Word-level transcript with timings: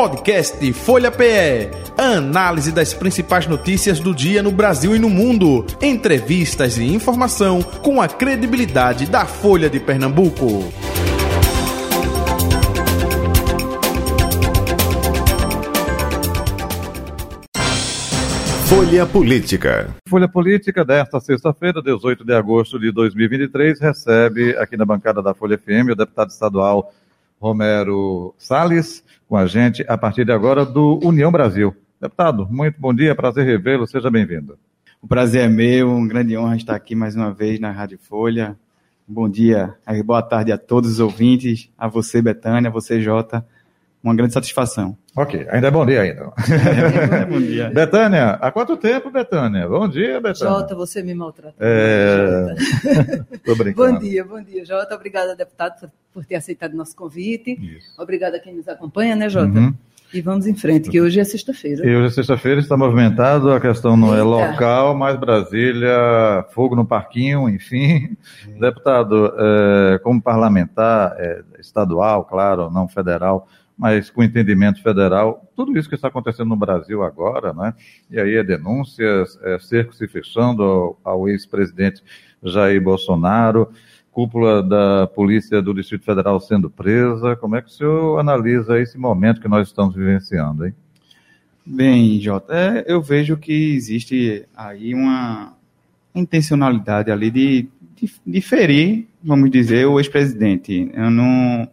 Podcast 0.00 0.72
Folha 0.72 1.10
PE. 1.10 1.68
Análise 1.98 2.72
das 2.72 2.94
principais 2.94 3.46
notícias 3.46 4.00
do 4.00 4.14
dia 4.14 4.42
no 4.42 4.50
Brasil 4.50 4.96
e 4.96 4.98
no 4.98 5.10
mundo. 5.10 5.66
Entrevistas 5.78 6.78
e 6.78 6.84
informação 6.84 7.60
com 7.60 8.00
a 8.00 8.08
credibilidade 8.08 9.04
da 9.04 9.26
Folha 9.26 9.68
de 9.68 9.78
Pernambuco. 9.78 10.72
Folha 18.70 19.04
Política. 19.04 19.94
Folha 20.08 20.28
Política 20.28 20.82
desta 20.82 21.20
sexta-feira, 21.20 21.82
18 21.82 22.24
de 22.24 22.32
agosto 22.32 22.78
de 22.78 22.90
2023, 22.90 23.78
recebe 23.78 24.56
aqui 24.56 24.78
na 24.78 24.86
bancada 24.86 25.20
da 25.20 25.34
Folha 25.34 25.58
FM 25.58 25.90
o 25.90 25.94
deputado 25.94 26.30
estadual 26.30 26.90
Romero 27.40 28.34
Salles, 28.36 29.02
com 29.26 29.34
a 29.34 29.46
gente 29.46 29.82
a 29.88 29.96
partir 29.96 30.26
de 30.26 30.32
agora 30.32 30.66
do 30.66 31.00
União 31.02 31.32
Brasil. 31.32 31.74
Deputado, 31.98 32.46
muito 32.50 32.78
bom 32.78 32.92
dia, 32.92 33.14
prazer 33.14 33.46
revê-lo, 33.46 33.86
seja 33.86 34.10
bem-vindo. 34.10 34.58
O 35.00 35.08
prazer 35.08 35.46
é 35.46 35.48
meu, 35.48 35.88
uma 35.88 36.06
grande 36.06 36.36
honra 36.36 36.56
estar 36.56 36.74
aqui 36.74 36.94
mais 36.94 37.16
uma 37.16 37.32
vez 37.32 37.58
na 37.58 37.70
Rádio 37.70 37.98
Folha. 37.98 38.58
Bom 39.08 39.26
dia, 39.26 39.74
boa 40.04 40.22
tarde 40.22 40.52
a 40.52 40.58
todos 40.58 40.90
os 40.90 41.00
ouvintes, 41.00 41.70
a 41.78 41.88
você, 41.88 42.20
Betânia, 42.20 42.68
a 42.68 42.72
você, 42.72 43.00
Jota. 43.00 43.46
Uma 44.02 44.14
grande 44.14 44.32
satisfação. 44.32 44.96
Ok, 45.14 45.46
ainda 45.50 45.68
é 45.68 45.70
bom 45.70 45.84
dia 45.84 46.00
ainda. 46.00 46.32
É, 46.48 47.26
bom 47.26 47.38
dia. 47.38 47.68
Betânia, 47.74 48.30
há 48.30 48.50
quanto 48.50 48.74
tempo, 48.78 49.10
Betânia? 49.10 49.68
Bom 49.68 49.86
dia, 49.86 50.20
Betânia. 50.20 50.54
Jota, 50.54 50.74
você 50.74 51.02
me 51.02 51.14
maltratou. 51.14 51.58
É... 51.60 52.54
Tô 53.44 53.54
brincando. 53.54 53.92
Bom 53.92 53.98
dia, 53.98 54.24
bom 54.24 54.42
dia, 54.42 54.64
Jota. 54.64 54.94
Obrigada, 54.94 55.36
deputado, 55.36 55.90
por 56.14 56.24
ter 56.24 56.36
aceitado 56.36 56.74
nosso 56.74 56.96
convite. 56.96 57.52
Isso. 57.52 57.92
Obrigada 58.00 58.38
a 58.38 58.40
quem 58.40 58.54
nos 58.54 58.66
acompanha, 58.68 59.14
né, 59.14 59.28
Jota? 59.28 59.58
Uhum. 59.58 59.74
E 60.12 60.20
vamos 60.20 60.46
em 60.46 60.54
frente, 60.56 60.90
que 60.90 61.00
hoje 61.00 61.20
é 61.20 61.24
sexta-feira. 61.24 61.86
E 61.86 61.94
hoje 61.94 62.06
é 62.06 62.10
sexta-feira, 62.10 62.58
está 62.58 62.76
movimentado, 62.76 63.52
a 63.52 63.60
questão 63.60 63.96
não 63.96 64.08
é 64.08 64.18
Eita. 64.18 64.20
é 64.20 64.22
local, 64.24 64.94
mas 64.96 65.16
Brasília, 65.16 66.44
fogo 66.52 66.74
no 66.74 66.84
parquinho, 66.84 67.48
enfim. 67.48 68.16
Deputado, 68.58 69.32
é, 69.38 69.98
como 69.98 70.20
parlamentar 70.20 71.14
é, 71.16 71.42
estadual, 71.60 72.24
claro, 72.24 72.68
não 72.70 72.88
federal, 72.88 73.46
mas 73.80 74.10
com 74.10 74.22
entendimento 74.22 74.82
federal, 74.82 75.50
tudo 75.56 75.76
isso 75.78 75.88
que 75.88 75.94
está 75.94 76.08
acontecendo 76.08 76.50
no 76.50 76.56
Brasil 76.56 77.02
agora, 77.02 77.54
né? 77.54 77.72
E 78.10 78.20
aí 78.20 78.34
é 78.34 78.44
denúncias, 78.44 79.38
é 79.42 79.58
cerco 79.58 79.94
se 79.94 80.06
fechando 80.06 80.62
ao, 80.62 81.00
ao 81.02 81.28
ex-presidente 81.30 82.02
Jair 82.42 82.82
Bolsonaro, 82.82 83.70
cúpula 84.12 84.62
da 84.62 85.06
Polícia 85.06 85.62
do 85.62 85.72
Distrito 85.72 86.04
Federal 86.04 86.38
sendo 86.40 86.68
presa. 86.68 87.34
Como 87.36 87.56
é 87.56 87.62
que 87.62 87.68
o 87.68 87.72
senhor 87.72 88.18
analisa 88.18 88.78
esse 88.78 88.98
momento 88.98 89.40
que 89.40 89.48
nós 89.48 89.68
estamos 89.68 89.94
vivenciando, 89.94 90.66
hein? 90.66 90.74
Bem, 91.64 92.20
Jota, 92.20 92.52
é, 92.54 92.84
eu 92.86 93.00
vejo 93.00 93.38
que 93.38 93.74
existe 93.74 94.44
aí 94.54 94.92
uma 94.92 95.56
intencionalidade 96.14 97.10
ali 97.10 97.30
de, 97.30 97.66
de, 97.96 98.12
de 98.26 98.40
ferir, 98.42 99.08
vamos 99.24 99.50
dizer, 99.50 99.86
o 99.86 99.98
ex-presidente. 99.98 100.90
Eu 100.92 101.10
não 101.10 101.66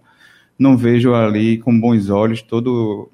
não 0.58 0.76
vejo 0.76 1.14
ali 1.14 1.58
com 1.58 1.78
bons 1.80 2.10
olhos 2.10 2.42
todo 2.42 3.10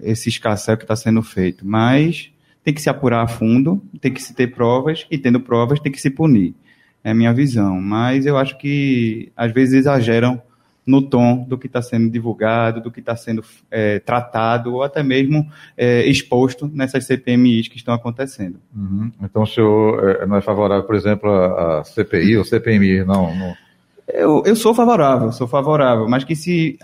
esse 0.00 0.28
escasseio 0.28 0.76
que 0.76 0.84
está 0.84 0.96
sendo 0.96 1.22
feito. 1.22 1.66
Mas 1.66 2.30
tem 2.64 2.72
que 2.72 2.82
se 2.82 2.90
apurar 2.90 3.22
a 3.22 3.28
fundo, 3.28 3.82
tem 4.00 4.12
que 4.12 4.22
se 4.22 4.34
ter 4.34 4.48
provas, 4.48 5.06
e 5.10 5.18
tendo 5.18 5.40
provas 5.40 5.80
tem 5.80 5.90
que 5.90 6.00
se 6.00 6.10
punir. 6.10 6.54
É 7.02 7.10
a 7.10 7.14
minha 7.14 7.32
visão. 7.32 7.80
Mas 7.80 8.26
eu 8.26 8.36
acho 8.36 8.56
que 8.58 9.32
às 9.36 9.52
vezes 9.52 9.74
exageram 9.74 10.40
no 10.84 11.00
tom 11.00 11.44
do 11.44 11.56
que 11.56 11.66
está 11.66 11.80
sendo 11.80 12.10
divulgado, 12.10 12.80
do 12.80 12.90
que 12.90 13.00
está 13.00 13.14
sendo 13.14 13.44
é, 13.70 14.00
tratado, 14.00 14.74
ou 14.74 14.82
até 14.82 15.02
mesmo 15.02 15.48
é, 15.76 16.04
exposto 16.06 16.68
nessas 16.72 17.04
CPMIs 17.06 17.68
que 17.68 17.76
estão 17.76 17.94
acontecendo. 17.94 18.58
Uhum. 18.74 19.10
Então 19.22 19.42
o 19.42 19.46
senhor 19.46 20.08
é, 20.08 20.26
não 20.26 20.36
é 20.36 20.40
favorável, 20.40 20.84
por 20.84 20.96
exemplo, 20.96 21.30
a, 21.30 21.84
CPI 21.84 22.36
ou 22.36 22.44
CPMI, 22.44 23.04
não, 23.04 23.34
não 23.34 23.54
eu, 24.08 24.42
eu 24.44 24.56
sou 24.56 24.74
favorável, 24.74 25.32
sou 25.32 25.46
favorável, 25.46 26.08
mas 26.08 26.24
que 26.24 26.34
se, 26.34 26.78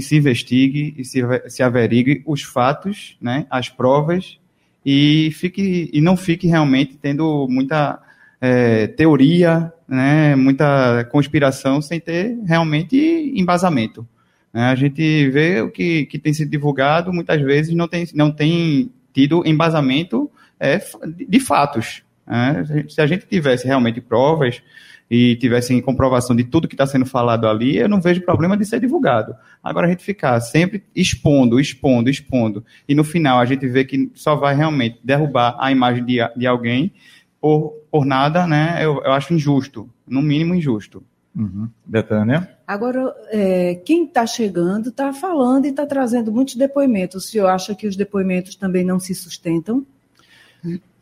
se 0.00 0.16
investigue 0.16 0.94
e 0.96 1.04
se, 1.04 1.20
se 1.48 1.62
averigue 1.62 2.22
os 2.26 2.42
fatos, 2.42 3.16
né, 3.20 3.46
as 3.50 3.68
provas, 3.68 4.38
e, 4.84 5.30
fique, 5.32 5.90
e 5.92 6.00
não 6.00 6.16
fique 6.16 6.46
realmente 6.46 6.96
tendo 6.96 7.46
muita 7.48 8.00
é, 8.40 8.86
teoria, 8.86 9.72
né, 9.86 10.34
muita 10.36 11.04
conspiração, 11.10 11.82
sem 11.82 12.00
ter 12.00 12.38
realmente 12.44 12.96
embasamento. 13.34 14.06
Né. 14.52 14.64
A 14.64 14.74
gente 14.74 15.28
vê 15.30 15.60
o 15.60 15.70
que, 15.70 16.06
que 16.06 16.18
tem 16.18 16.32
sido 16.32 16.50
divulgado, 16.50 17.12
muitas 17.12 17.40
vezes 17.42 17.74
não 17.74 17.88
tem, 17.88 18.06
não 18.14 18.30
tem 18.30 18.90
tido 19.12 19.46
embasamento 19.46 20.30
é, 20.58 20.80
de 21.28 21.40
fatos. 21.40 22.02
Né. 22.30 22.86
Se 22.88 23.00
a 23.00 23.06
gente 23.06 23.26
tivesse 23.26 23.66
realmente 23.66 24.00
provas, 24.00 24.62
e 25.10 25.34
tivessem 25.36 25.82
comprovação 25.82 26.36
de 26.36 26.44
tudo 26.44 26.68
que 26.68 26.74
está 26.74 26.86
sendo 26.86 27.04
falado 27.04 27.48
ali, 27.48 27.76
eu 27.76 27.88
não 27.88 28.00
vejo 28.00 28.22
problema 28.22 28.56
de 28.56 28.64
ser 28.64 28.78
divulgado. 28.78 29.34
Agora 29.62 29.88
a 29.88 29.90
gente 29.90 30.04
ficar 30.04 30.40
sempre 30.40 30.84
expondo, 30.94 31.58
expondo, 31.58 32.08
expondo, 32.08 32.64
e 32.88 32.94
no 32.94 33.02
final 33.02 33.40
a 33.40 33.44
gente 33.44 33.66
vê 33.66 33.84
que 33.84 34.10
só 34.14 34.36
vai 34.36 34.54
realmente 34.54 35.00
derrubar 35.02 35.56
a 35.58 35.72
imagem 35.72 36.04
de, 36.04 36.18
de 36.36 36.46
alguém 36.46 36.92
por, 37.40 37.72
por 37.90 38.04
nada, 38.04 38.46
né? 38.46 38.78
Eu, 38.80 39.02
eu 39.02 39.12
acho 39.12 39.34
injusto, 39.34 39.90
no 40.06 40.22
mínimo 40.22 40.54
injusto. 40.54 41.02
Uhum. 41.34 41.68
Betânia? 41.84 42.48
Agora, 42.66 43.14
é, 43.30 43.76
quem 43.84 44.04
está 44.04 44.26
chegando 44.26 44.90
está 44.90 45.12
falando 45.12 45.64
e 45.64 45.68
está 45.68 45.86
trazendo 45.86 46.30
muitos 46.30 46.56
depoimentos. 46.56 47.24
O 47.24 47.28
senhor 47.28 47.46
acha 47.48 47.74
que 47.74 47.86
os 47.86 47.96
depoimentos 47.96 48.54
também 48.56 48.84
não 48.84 49.00
se 49.00 49.14
sustentam? 49.14 49.84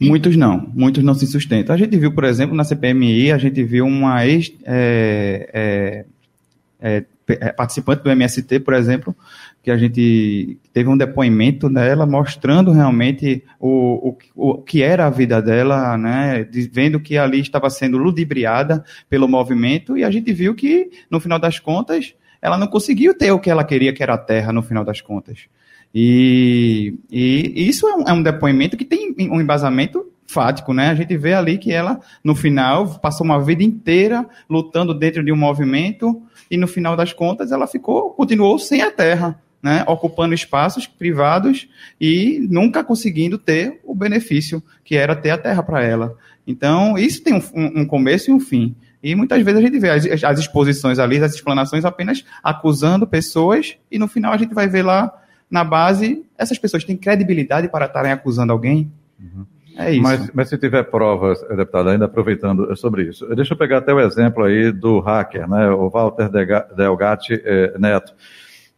Muitos 0.01 0.37
não, 0.37 0.71
muitos 0.75 1.03
não 1.03 1.15
se 1.15 1.27
sustentam. 1.27 1.75
A 1.75 1.79
gente 1.79 1.97
viu, 1.97 2.13
por 2.13 2.25
exemplo, 2.25 2.55
na 2.55 2.63
CPMI, 2.63 3.33
a 3.33 3.39
gente 3.39 3.65
viu 3.65 3.85
uma 3.85 4.25
ex, 4.25 4.53
é, 4.65 6.05
é, 6.81 7.05
é, 7.29 7.53
participante 7.53 8.05
do 8.05 8.11
MST, 8.11 8.61
por 8.61 8.75
exemplo, 8.75 9.15
que 9.63 9.71
a 9.73 9.77
gente 9.77 10.57
teve 10.73 10.89
um 10.89 10.97
depoimento 10.97 11.69
dela 11.69 12.07
mostrando 12.07 12.71
realmente 12.71 13.43
o, 13.59 14.11
o, 14.11 14.19
o 14.37 14.63
que 14.63 14.83
era 14.83 15.07
a 15.07 15.11
vida 15.11 15.43
dela, 15.43 15.99
né, 15.99 16.49
vendo 16.73 17.01
que 17.01 17.19
ali 17.19 17.41
estava 17.41 17.69
sendo 17.69 17.99
ludibriada 17.99 18.85
pelo 19.11 19.27
movimento, 19.27 19.99
e 19.99 20.05
a 20.05 20.11
gente 20.11 20.33
viu 20.33 20.55
que, 20.55 20.91
no 21.11 21.19
final 21.19 21.41
das 21.41 21.59
contas, 21.59 22.15
ela 22.41 22.57
não 22.57 22.69
conseguiu 22.69 23.13
ter 23.13 23.33
o 23.33 23.41
que 23.41 23.51
ela 23.51 23.65
queria, 23.65 23.93
que 23.93 24.03
era 24.03 24.15
a 24.15 24.19
terra, 24.19 24.53
no 24.53 24.63
final 24.63 24.85
das 24.85 25.01
contas. 25.01 25.49
E, 25.95 26.95
e 27.11 27.69
isso 27.69 27.89
é 27.89 27.95
um, 27.95 28.03
é 28.09 28.13
um, 28.13 28.23
depoimento 28.23 28.77
que 28.77 28.85
tem 28.85 29.15
um 29.19 29.41
embasamento 29.41 30.07
fático, 30.27 30.75
né? 30.75 30.91
A 30.91 30.95
gente 30.95 31.17
vê 31.17 31.33
ali 31.33 31.57
que 31.57 31.73
ela, 31.73 32.01
no 32.23 32.35
final, 32.35 32.99
passou 33.01 33.25
uma 33.25 33.43
vida 33.43 33.63
inteira 33.63 34.27
lutando 34.49 34.93
dentro 34.93 35.25
de 35.25 35.33
um 35.33 35.37
movimento 35.37 36.23
e 36.51 36.57
no 36.57 36.67
final 36.67 36.95
das 36.95 37.13
contas 37.13 37.51
ela 37.51 37.67
ficou, 37.67 38.11
continuou 38.11 38.59
sem 38.59 38.83
a 38.83 38.91
terra, 38.91 39.41
né? 39.63 39.85
Ocupando 39.87 40.35
espaços 40.35 40.87
privados 40.87 41.69
e 42.01 42.47
nunca 42.51 42.85
conseguindo 42.85 43.39
ter 43.39 43.81
o 43.85 43.95
benefício 43.95 44.63
que 44.85 44.97
era 44.97 45.17
ter 45.17 45.31
a 45.31 45.39
terra 45.39 45.63
para 45.63 45.83
ela. 45.83 46.15
Então, 46.47 46.97
isso 46.97 47.23
tem 47.23 47.35
um, 47.35 47.43
um, 47.55 47.87
começo 47.87 48.31
e 48.31 48.35
um 48.35 48.41
fim. 48.41 48.75
E 49.03 49.15
muitas 49.15 49.43
vezes 49.43 49.61
a 49.61 49.63
gente 49.63 49.79
vê 49.79 49.91
as, 49.91 50.25
as 50.25 50.39
exposições 50.39 50.99
ali, 50.99 51.23
as 51.23 51.35
explanações 51.35 51.85
apenas 51.85 52.25
acusando 52.43 53.07
pessoas 53.07 53.77
e 53.91 53.99
no 53.99 54.09
final 54.09 54.33
a 54.33 54.37
gente 54.37 54.55
vai 54.55 54.67
ver 54.67 54.83
lá 54.83 55.13
na 55.51 55.65
base, 55.65 56.25
essas 56.37 56.59
pessoas 56.59 56.85
têm 56.85 56.97
credibilidade 56.97 57.69
para 57.69 57.87
estarem 57.87 58.13
acusando 58.13 58.53
alguém? 58.53 58.91
Uhum. 59.19 59.47
É 59.79 59.93
isso. 59.93 60.03
Mas, 60.03 60.31
mas, 60.35 60.49
se 60.49 60.59
tiver 60.59 60.83
provas, 60.85 61.41
deputado, 61.41 61.91
ainda 61.91 62.07
aproveitando 62.07 62.75
sobre 62.77 63.05
isso, 63.05 63.25
deixa 63.35 63.55
eu 63.55 63.59
pegar 63.59 63.79
até 63.79 63.95
o 63.95 64.01
exemplo 64.01 64.43
aí 64.43 64.73
do 64.73 64.99
hacker, 64.99 65.49
né, 65.49 65.71
o 65.71 65.89
Walter 65.89 66.29
Delgatti 66.75 67.41
eh, 67.45 67.75
Neto, 67.79 68.13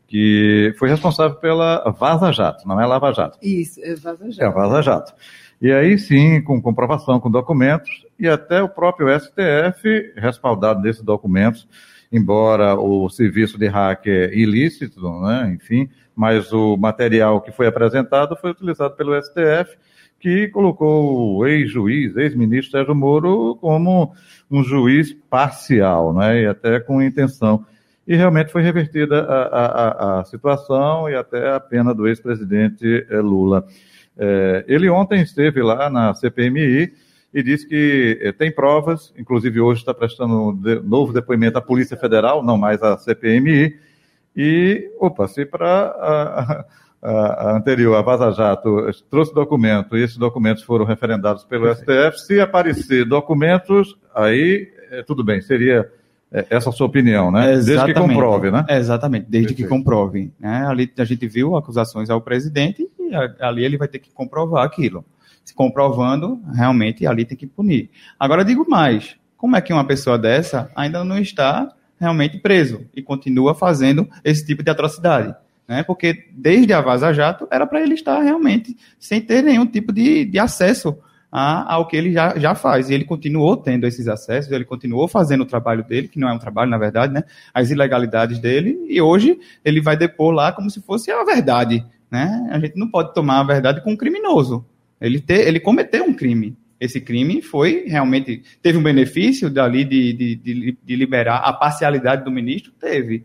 que 0.06 0.75
foi 0.78 0.90
responsável 0.90 1.38
pela 1.38 1.90
Vaza 1.99 2.31
Jato, 2.32 2.69
não 2.69 2.78
é 2.78 2.84
Lava 2.84 3.12
Jato. 3.12 3.38
Isso, 3.40 3.81
é 3.82 3.94
Vaza 3.94 4.31
Jato. 4.31 4.43
É 4.43 4.50
Vaza 4.50 4.82
Jato. 4.82 5.14
E 5.62 5.73
aí 5.73 5.99
sim, 5.99 6.43
com 6.43 6.61
comprovação, 6.61 7.19
com 7.19 7.31
documentos, 7.31 7.90
e 8.19 8.28
até 8.28 8.62
o 8.62 8.69
próprio 8.69 9.08
STF, 9.19 10.12
respaldado 10.16 10.82
desses 10.82 11.02
documentos, 11.02 11.66
embora 12.12 12.75
o 12.75 13.09
serviço 13.09 13.59
de 13.59 13.67
hacker 13.67 14.33
ilícito, 14.33 15.01
né, 15.21 15.53
enfim, 15.55 15.89
mas 16.15 16.53
o 16.53 16.77
material 16.77 17.41
que 17.41 17.53
foi 17.53 17.67
apresentado 17.67 18.37
foi 18.37 18.51
utilizado 18.51 18.95
pelo 18.97 19.21
STF, 19.21 19.77
que 20.19 20.49
colocou 20.49 21.39
o 21.39 21.47
ex-juiz, 21.47 22.17
ex-ministro 22.17 22.73
Sérgio 22.73 22.95
Moro, 22.95 23.57
como 23.57 24.12
um 24.51 24.62
juiz 24.62 25.15
parcial, 25.31 26.12
né, 26.12 26.43
e 26.43 26.47
até 26.47 26.81
com 26.81 27.03
intenção. 27.03 27.65
E 28.07 28.17
realmente 28.17 28.51
foi 28.51 28.62
revertida 28.62 29.23
a, 29.23 29.45
a, 29.45 30.21
a 30.21 30.25
situação 30.25 31.09
e 31.09 31.15
até 31.15 31.55
a 31.55 31.61
pena 31.61 31.95
do 31.95 32.09
ex-presidente 32.09 33.07
eh, 33.09 33.21
Lula. 33.21 33.65
É, 34.19 34.65
ele 34.67 34.91
ontem 34.91 35.23
esteve 35.23 35.62
lá 35.62 35.89
na 35.89 36.12
CPMI 36.12 36.93
e 37.32 37.43
disse 37.43 37.67
que 37.67 38.19
eh, 38.21 38.32
tem 38.32 38.53
provas, 38.53 39.12
inclusive 39.17 39.61
hoje 39.61 39.81
está 39.81 39.94
prestando 39.94 40.49
um 40.49 40.56
de, 40.56 40.81
novo 40.81 41.12
depoimento 41.12 41.59
à 41.59 41.61
Polícia 41.62 41.97
Federal, 41.97 42.43
não 42.43 42.59
mais 42.59 42.82
à 42.82 42.97
CPMI, 42.99 43.77
e, 44.37 44.91
opa, 44.99 45.29
se 45.29 45.44
para 45.44 46.65
a, 47.03 47.56
anterior, 47.56 47.97
a 47.97 48.03
Vaza 48.03 48.31
Jato, 48.32 48.91
trouxe 49.11 49.35
documento 49.35 49.97
e 49.97 50.03
esses 50.03 50.17
documentos 50.17 50.62
foram 50.62 50.85
referendados 50.85 51.44
pelo 51.44 51.73
STF. 51.75 52.19
Se 52.19 52.41
aparecer 52.41 53.05
documentos, 53.05 53.97
aí 54.15 54.69
é, 54.91 55.03
tudo 55.03 55.25
bem, 55.25 55.41
seria 55.41 55.91
é, 56.33 56.47
essa 56.50 56.71
a 56.71 56.73
sua 56.73 56.87
opinião, 56.87 57.31
né? 57.31 57.53
Exatamente. 57.55 57.67
Desde 57.67 57.94
que 57.94 58.00
comprove, 58.00 58.50
né? 58.50 58.67
Exatamente, 58.69 59.26
desde 59.29 59.49
Perfeito. 59.49 59.69
que 59.69 59.76
comprove. 59.76 60.33
Né? 60.38 60.67
Ali 60.67 60.93
a 60.99 61.05
gente 61.05 61.26
viu 61.26 61.56
acusações 61.56 62.11
ao 62.11 62.21
presidente 62.21 62.88
e 62.99 63.15
ali 63.41 63.65
ele 63.65 63.76
vai 63.76 63.88
ter 63.88 63.99
que 63.99 64.11
comprovar 64.11 64.65
aquilo. 64.65 65.05
Se 65.50 65.55
comprovando, 65.55 66.41
realmente 66.55 67.05
ali 67.08 67.25
tem 67.25 67.37
que 67.37 67.44
punir. 67.44 67.91
Agora 68.17 68.44
digo 68.44 68.64
mais, 68.70 69.17
como 69.37 69.56
é 69.56 69.61
que 69.61 69.73
uma 69.73 69.85
pessoa 69.85 70.17
dessa 70.17 70.70
ainda 70.76 71.02
não 71.02 71.19
está 71.19 71.69
realmente 71.99 72.38
preso 72.38 72.87
e 72.94 73.02
continua 73.02 73.52
fazendo 73.52 74.08
esse 74.23 74.47
tipo 74.47 74.62
de 74.62 74.70
atrocidade? 74.70 75.35
Né? 75.67 75.82
Porque 75.82 76.29
desde 76.31 76.73
a 76.73 76.81
Vaza 76.81 77.12
Jato 77.12 77.49
era 77.50 77.67
para 77.67 77.81
ele 77.81 77.94
estar 77.94 78.20
realmente 78.20 78.76
sem 78.97 79.20
ter 79.20 79.43
nenhum 79.43 79.67
tipo 79.67 79.93
de, 79.93 80.25
de 80.25 80.38
acesso 80.38 80.97
a, 81.32 81.75
ao 81.75 81.88
que 81.88 81.97
ele 81.97 82.12
já, 82.12 82.38
já 82.38 82.55
faz. 82.55 82.88
E 82.88 82.94
ele 82.94 83.05
continuou 83.05 83.56
tendo 83.56 83.88
esses 83.88 84.06
acessos, 84.06 84.52
ele 84.52 84.64
continuou 84.64 85.08
fazendo 85.08 85.41
o 85.41 85.47
trabalho 85.47 85.82
dele, 85.82 86.06
que 86.06 86.20
não 86.20 86.29
é 86.29 86.32
um 86.32 86.38
trabalho, 86.38 86.70
na 86.70 86.79
verdade, 86.79 87.12
né? 87.12 87.25
As 87.52 87.70
ilegalidades 87.70 88.38
dele, 88.38 88.79
e 88.88 89.02
hoje 89.02 89.37
ele 89.64 89.81
vai 89.81 89.97
depor 89.97 90.31
lá 90.31 90.52
como 90.52 90.70
se 90.70 90.81
fosse 90.81 91.11
a 91.11 91.25
verdade. 91.25 91.85
Né? 92.08 92.49
A 92.52 92.58
gente 92.61 92.79
não 92.79 92.88
pode 92.88 93.12
tomar 93.14 93.41
a 93.41 93.44
verdade 93.44 93.82
com 93.82 93.91
um 93.91 93.97
criminoso. 93.97 94.64
Ele, 95.00 95.20
te, 95.20 95.35
ele 95.35 95.61
cometeu 95.61 96.05
um 96.05 96.14
crime. 96.14 96.56
Esse 96.79 97.00
crime 97.00 97.43
foi 97.43 97.85
realmente. 97.87 98.43
Teve 98.62 98.79
um 98.79 98.82
benefício 98.82 99.50
dali 99.50 99.85
de, 99.85 100.12
de, 100.12 100.35
de, 100.37 100.79
de 100.82 100.97
liberar 100.97 101.37
a 101.38 101.52
parcialidade 101.52 102.25
do 102.25 102.31
ministro? 102.31 102.73
Teve. 102.73 103.25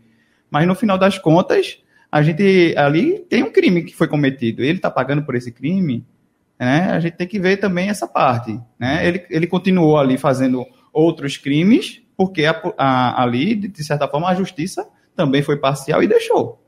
Mas 0.50 0.66
no 0.66 0.74
final 0.74 0.98
das 0.98 1.18
contas, 1.18 1.78
a 2.10 2.22
gente 2.22 2.74
ali 2.76 3.20
tem 3.28 3.42
um 3.42 3.50
crime 3.50 3.82
que 3.82 3.94
foi 3.94 4.08
cometido. 4.08 4.62
Ele 4.62 4.78
está 4.78 4.90
pagando 4.90 5.22
por 5.22 5.34
esse 5.34 5.50
crime 5.50 6.04
né, 6.58 6.90
a 6.90 7.00
gente 7.00 7.14
tem 7.14 7.26
que 7.26 7.38
ver 7.38 7.58
também 7.58 7.88
essa 7.88 8.08
parte. 8.08 8.58
Né? 8.78 9.06
Ele, 9.06 9.26
ele 9.28 9.46
continuou 9.46 9.98
ali 9.98 10.16
fazendo 10.16 10.64
outros 10.92 11.36
crimes, 11.36 12.02
porque 12.16 12.44
a, 12.46 12.60
a, 12.78 13.22
ali, 13.22 13.54
de 13.54 13.84
certa 13.84 14.08
forma, 14.08 14.28
a 14.28 14.34
justiça 14.34 14.88
também 15.14 15.42
foi 15.42 15.58
parcial 15.58 16.02
e 16.02 16.08
deixou. 16.08 16.62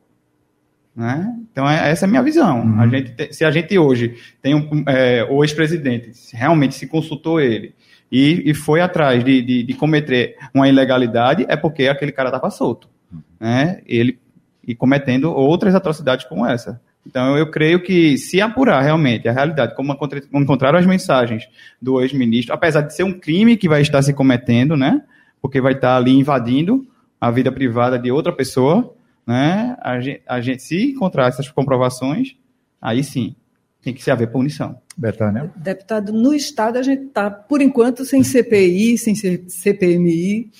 Né? 0.98 1.32
Então, 1.52 1.70
é, 1.70 1.92
essa 1.92 2.06
é 2.06 2.08
a 2.08 2.10
minha 2.10 2.22
visão. 2.24 2.60
Uhum. 2.60 2.80
A 2.80 2.88
gente 2.88 3.12
te, 3.12 3.32
se 3.32 3.44
a 3.44 3.52
gente 3.52 3.78
hoje 3.78 4.16
tem 4.42 4.56
um, 4.56 4.82
é, 4.88 5.24
o 5.30 5.44
ex-presidente, 5.44 6.10
realmente 6.32 6.74
se 6.74 6.88
consultou 6.88 7.40
ele 7.40 7.72
e, 8.10 8.50
e 8.50 8.52
foi 8.52 8.80
atrás 8.80 9.22
de, 9.22 9.40
de, 9.40 9.62
de, 9.62 9.74
cometer 9.74 10.34
uma 10.52 10.68
ilegalidade, 10.68 11.46
é 11.48 11.54
porque 11.56 11.86
aquele 11.86 12.10
cara 12.10 12.30
estava 12.30 12.50
solto. 12.50 12.88
Uhum. 13.12 13.20
Né? 13.38 13.80
Ele 13.86 14.18
e 14.66 14.74
cometendo 14.74 15.30
outras 15.32 15.72
atrocidades 15.74 16.26
como 16.26 16.44
essa. 16.44 16.80
Então, 17.06 17.38
eu 17.38 17.48
creio 17.50 17.80
que 17.80 18.18
se 18.18 18.40
apurar 18.40 18.82
realmente 18.82 19.26
a 19.28 19.32
realidade, 19.32 19.74
como 19.76 19.96
encontraram 20.34 20.78
as 20.78 20.84
mensagens 20.84 21.48
do 21.80 22.02
ex-ministro, 22.02 22.52
apesar 22.52 22.82
de 22.82 22.94
ser 22.94 23.04
um 23.04 23.18
crime 23.18 23.56
que 23.56 23.68
vai 23.68 23.80
estar 23.80 24.02
se 24.02 24.12
cometendo, 24.12 24.76
né? 24.76 25.00
Porque 25.40 25.58
vai 25.58 25.72
estar 25.72 25.96
ali 25.96 26.10
invadindo 26.10 26.86
a 27.18 27.30
vida 27.30 27.50
privada 27.50 27.98
de 27.98 28.10
outra 28.10 28.30
pessoa, 28.30 28.94
né? 29.28 29.76
A 29.82 30.00
gente, 30.00 30.22
a 30.26 30.40
gente 30.40 30.62
se 30.62 30.92
encontrar 30.92 31.28
essas 31.28 31.50
comprovações, 31.50 32.34
aí 32.80 33.04
sim, 33.04 33.36
tem 33.82 33.92
que 33.92 34.02
se 34.02 34.10
haver 34.10 34.32
punição. 34.32 34.80
Betânia? 34.96 35.52
Deputado, 35.54 36.14
no 36.14 36.32
Estado 36.32 36.78
a 36.78 36.82
gente 36.82 37.08
está, 37.08 37.30
por 37.30 37.60
enquanto, 37.60 38.06
sem 38.06 38.25
CPI, 38.25 38.96
sem 38.96 39.14
CPMI, 39.14 40.50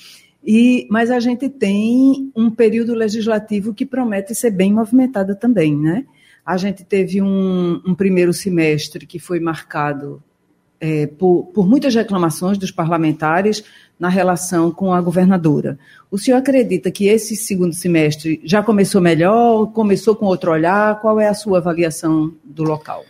e, 0.45 0.87
mas 0.91 1.11
a 1.11 1.19
gente 1.19 1.49
tem 1.49 2.31
um 2.37 2.51
período 2.51 2.95
legislativo 2.95 3.73
que 3.73 3.87
promete 3.87 4.35
ser 4.35 4.51
bem 4.51 4.71
movimentado 4.71 5.35
também, 5.35 5.75
né? 5.75 6.05
A 6.45 6.59
gente 6.59 6.85
teve 6.85 7.23
um, 7.23 7.81
um 7.87 7.95
primeiro 7.95 8.35
semestre 8.35 9.07
que 9.07 9.19
foi 9.19 9.41
marcado 9.41 10.23
é, 10.81 11.07
por, 11.07 11.51
por 11.55 11.67
muitas 11.67 11.95
reclamações 11.95 12.59
dos 12.59 12.71
parlamentares 12.71 13.65
na 13.99 14.09
relação 14.09 14.71
com 14.71 14.93
a 14.93 15.01
governadora. 15.01 15.79
O 16.11 16.19
senhor 16.19 16.39
acredita 16.39 16.91
que 16.91 17.09
esse 17.09 17.35
segundo 17.35 17.75
semestre 17.75 18.41
já 18.45 18.63
começou 18.63 19.01
melhor, 19.01 19.67
começou 19.73 20.15
com 20.15 20.27
outro 20.27 20.53
olhar? 20.53 21.01
Qual 21.01 21.19
é 21.21 21.29
a 21.29 21.35
sua 21.35 21.59
avaliação 21.59 22.33
do 22.45 22.63
local? 22.63 23.05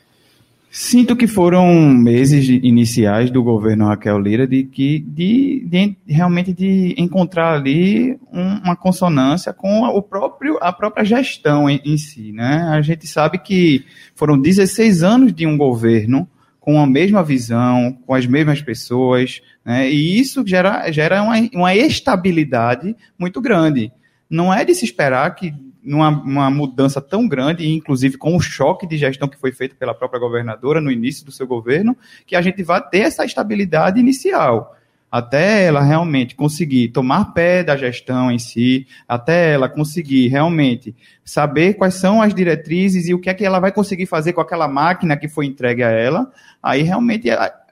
Sinto 0.71 1.17
que 1.17 1.27
foram 1.27 1.67
meses 1.89 2.47
iniciais 2.49 3.31
do 3.31 3.43
governo 3.43 3.87
Raquel 3.87 4.19
Lira 4.19 4.47
de 4.47 4.65
que 4.65 4.99
de, 4.99 5.65
de 5.67 5.97
realmente 6.07 6.53
de 6.53 6.95
encontrar 6.99 7.55
ali 7.55 8.19
um, 8.31 8.59
uma 8.65 8.77
consonância 8.77 9.53
com 9.53 9.85
o 9.85 10.03
próprio 10.03 10.59
a 10.61 10.71
própria 10.71 11.05
gestão 11.05 11.71
em, 11.71 11.81
em, 11.85 11.97
si, 11.97 12.33
né? 12.33 12.69
A 12.71 12.83
gente 12.83 13.07
sabe 13.07 13.39
que 13.39 13.83
foram 14.15 14.39
16 14.39 15.03
anos 15.03 15.33
de 15.33 15.47
um 15.47 15.57
governo 15.57 16.29
com 16.69 16.79
a 16.79 16.87
mesma 16.87 17.23
visão, 17.23 17.99
com 18.07 18.13
as 18.13 18.27
mesmas 18.27 18.61
pessoas, 18.61 19.41
né? 19.65 19.91
E 19.91 20.21
isso 20.21 20.47
gera 20.47 20.93
gera 20.93 21.23
uma, 21.23 21.35
uma 21.55 21.75
estabilidade 21.75 22.95
muito 23.19 23.41
grande. 23.41 23.91
Não 24.29 24.53
é 24.53 24.67
de 24.67 24.75
se 24.75 24.85
esperar 24.85 25.35
que 25.35 25.55
numa 25.83 26.51
mudança 26.51 27.01
tão 27.01 27.27
grande, 27.27 27.67
inclusive 27.67 28.19
com 28.19 28.37
o 28.37 28.41
choque 28.41 28.87
de 28.87 28.99
gestão 28.99 29.27
que 29.27 29.41
foi 29.41 29.51
feito 29.51 29.77
pela 29.77 29.95
própria 29.95 30.21
governadora 30.21 30.79
no 30.79 30.93
início 30.93 31.25
do 31.25 31.33
seu 31.33 31.47
governo, 31.47 31.97
que 32.27 32.37
a 32.37 32.43
gente 32.43 32.63
vai 32.63 32.87
ter 32.87 32.99
essa 32.99 33.25
estabilidade 33.25 33.99
inicial. 33.99 34.77
Até 35.11 35.65
ela 35.65 35.83
realmente 35.83 36.35
conseguir 36.35 36.89
tomar 36.89 37.33
pé 37.33 37.65
da 37.65 37.77
gestão 37.77 38.31
em 38.31 38.39
si, 38.39 38.87
até 39.09 39.55
ela 39.55 39.69
conseguir 39.69 40.29
realmente 40.29 40.95
saber 41.25 41.75
quais 41.75 41.95
são 41.95 42.21
as 42.21 42.35
diretrizes 42.35 43.09
e 43.09 43.15
o 43.15 43.19
que 43.19 43.31
é 43.31 43.35
que 43.35 43.45
ela 43.45 43.59
vai 43.59 43.73
conseguir 43.73 44.07
fazer 44.07 44.35
com 44.35 44.41
aquela 44.41 44.69
máquina 44.69 45.17
que 45.17 45.29
foi 45.29 45.47
entregue 45.47 45.83
a 45.83 45.91
ela, 45.91 46.31
aí 46.63 46.83
realmente 46.83 47.29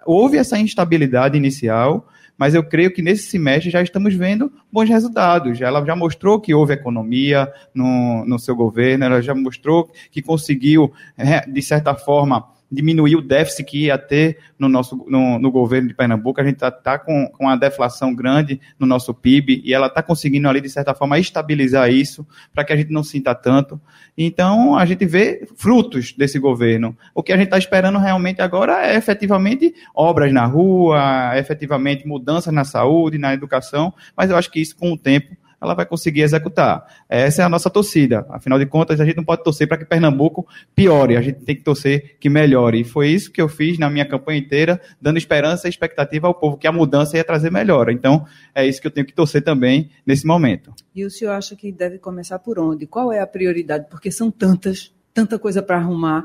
houve 0.07 0.39
essa 0.39 0.59
instabilidade 0.59 1.37
inicial, 1.37 2.09
mas 2.39 2.55
eu 2.55 2.63
creio 2.63 2.93
que 2.93 3.03
nesse 3.03 3.25
semestre 3.25 3.71
já 3.71 3.83
estamos 3.83 4.15
vendo 4.15 4.53
bons 4.71 4.89
resultados. 4.89 5.61
Ela 5.61 5.85
já 5.85 5.97
mostrou 5.97 6.41
que 6.41 6.55
houve 6.55 6.75
economia 6.75 7.51
no, 7.75 8.25
no 8.27 8.39
seu 8.39 8.55
governo, 8.55 9.05
ela 9.05 9.23
já 9.23 9.35
mostrou 9.35 9.91
que 10.11 10.23
conseguiu, 10.23 10.93
é, 11.17 11.41
de 11.49 11.63
certa 11.63 11.95
forma, 11.95 12.47
diminuir 12.71 13.17
o 13.17 13.23
déficit 13.23 13.65
que 13.65 13.85
ia 13.85 13.97
ter 13.97 14.39
no 14.59 14.69
nosso 14.69 15.05
no, 15.09 15.39
no 15.39 15.51
governo 15.51 15.89
de 15.89 15.95
Pernambuco. 15.95 16.41
A 16.41 16.45
gente 16.45 16.55
está 16.55 16.71
tá 16.71 16.99
com, 16.99 17.29
com 17.29 17.45
uma 17.45 17.57
deflação 17.57 18.15
grande 18.15 18.61
no 18.79 18.87
nosso 18.87 19.15
PIB 19.15 19.63
e 19.65 19.73
ela 19.73 19.87
está 19.87 20.03
conseguindo 20.03 20.49
ali, 20.49 20.61
de 20.61 20.69
certa 20.69 20.95
forma, 20.95 21.19
estabilizar 21.19 21.91
isso 21.91 22.27
para 22.53 22.65
que 22.65 22.73
a 22.73 22.77
gente 22.77 22.91
não 22.91 23.05
sinta 23.05 23.35
tanto. 23.35 23.81
Então, 24.17 24.77
a 24.77 24.85
gente 24.85 25.05
vê 25.05 25.47
frutos 25.57 26.13
desse 26.13 26.39
governo. 26.39 26.97
O 27.15 27.23
que 27.23 27.33
a 27.33 27.37
gente 27.37 27.47
está 27.47 27.59
esperando 27.59 27.99
realmente 27.99 28.41
agora 28.41 28.87
é 28.87 28.97
efetivamente 28.97 29.75
obras 29.95 30.33
na 30.33 30.47
rua, 30.47 31.33
efetivamente 31.37 32.07
mudanças 32.07 32.53
na 32.53 32.65
saúde, 32.65 33.19
na 33.19 33.35
educação, 33.35 33.93
mas 34.17 34.31
eu 34.31 34.37
acho 34.37 34.51
que 34.51 34.61
isso, 34.61 34.77
com 34.77 34.93
o 34.93 34.99
tempo, 34.99 35.37
ela 35.67 35.75
vai 35.75 35.87
conseguir 35.87 36.23
executar. 36.23 36.85
Essa 37.09 37.43
é 37.43 37.45
a 37.45 37.49
nossa 37.49 37.69
torcida. 37.69 38.27
Afinal 38.31 38.59
de 38.59 38.67
contas, 38.67 39.01
a 39.01 39.05
gente 39.05 39.17
não 39.17 39.25
pode 39.25 39.43
torcer 39.43 39.69
para 39.69 39.79
que 39.79 39.85
Pernambuco 39.85 40.47
piore, 40.75 41.17
a 41.17 41.23
gente 41.23 41.45
tem 41.45 41.57
que 41.57 41.63
torcer 41.63 42.17
que 42.19 42.29
melhore. 42.29 42.81
E 42.81 42.85
foi 42.85 43.09
isso 43.09 43.31
que 43.31 43.41
eu 43.41 43.49
fiz 43.49 43.79
na 43.79 43.91
minha 43.91 44.07
campanha 44.07 44.39
inteira, 44.39 44.81
dando 45.01 45.19
esperança 45.19 45.67
e 45.67 45.71
expectativa 45.71 46.27
ao 46.27 46.35
povo, 46.35 46.57
que 46.57 46.67
a 46.67 46.73
mudança 46.73 47.17
ia 47.17 47.25
trazer 47.25 47.51
melhora. 47.51 47.93
Então, 47.93 48.25
é 48.55 48.67
isso 48.67 48.81
que 48.81 48.87
eu 48.87 48.91
tenho 48.91 49.07
que 49.07 49.15
torcer 49.15 49.43
também 49.43 49.91
nesse 50.07 50.27
momento. 50.27 50.73
E 50.95 51.05
o 51.05 51.11
senhor 51.11 51.33
acha 51.33 51.55
que 51.57 51.71
deve 51.71 51.99
começar 51.99 52.39
por 52.39 52.59
onde? 52.59 52.87
Qual 52.87 53.13
é 53.13 53.21
a 53.21 53.27
prioridade? 53.27 53.87
Porque 53.91 54.11
são 54.11 54.31
tantas, 54.31 54.93
tanta 55.13 55.39
coisa 55.39 55.63
para 55.63 55.77
arrumar. 55.77 56.25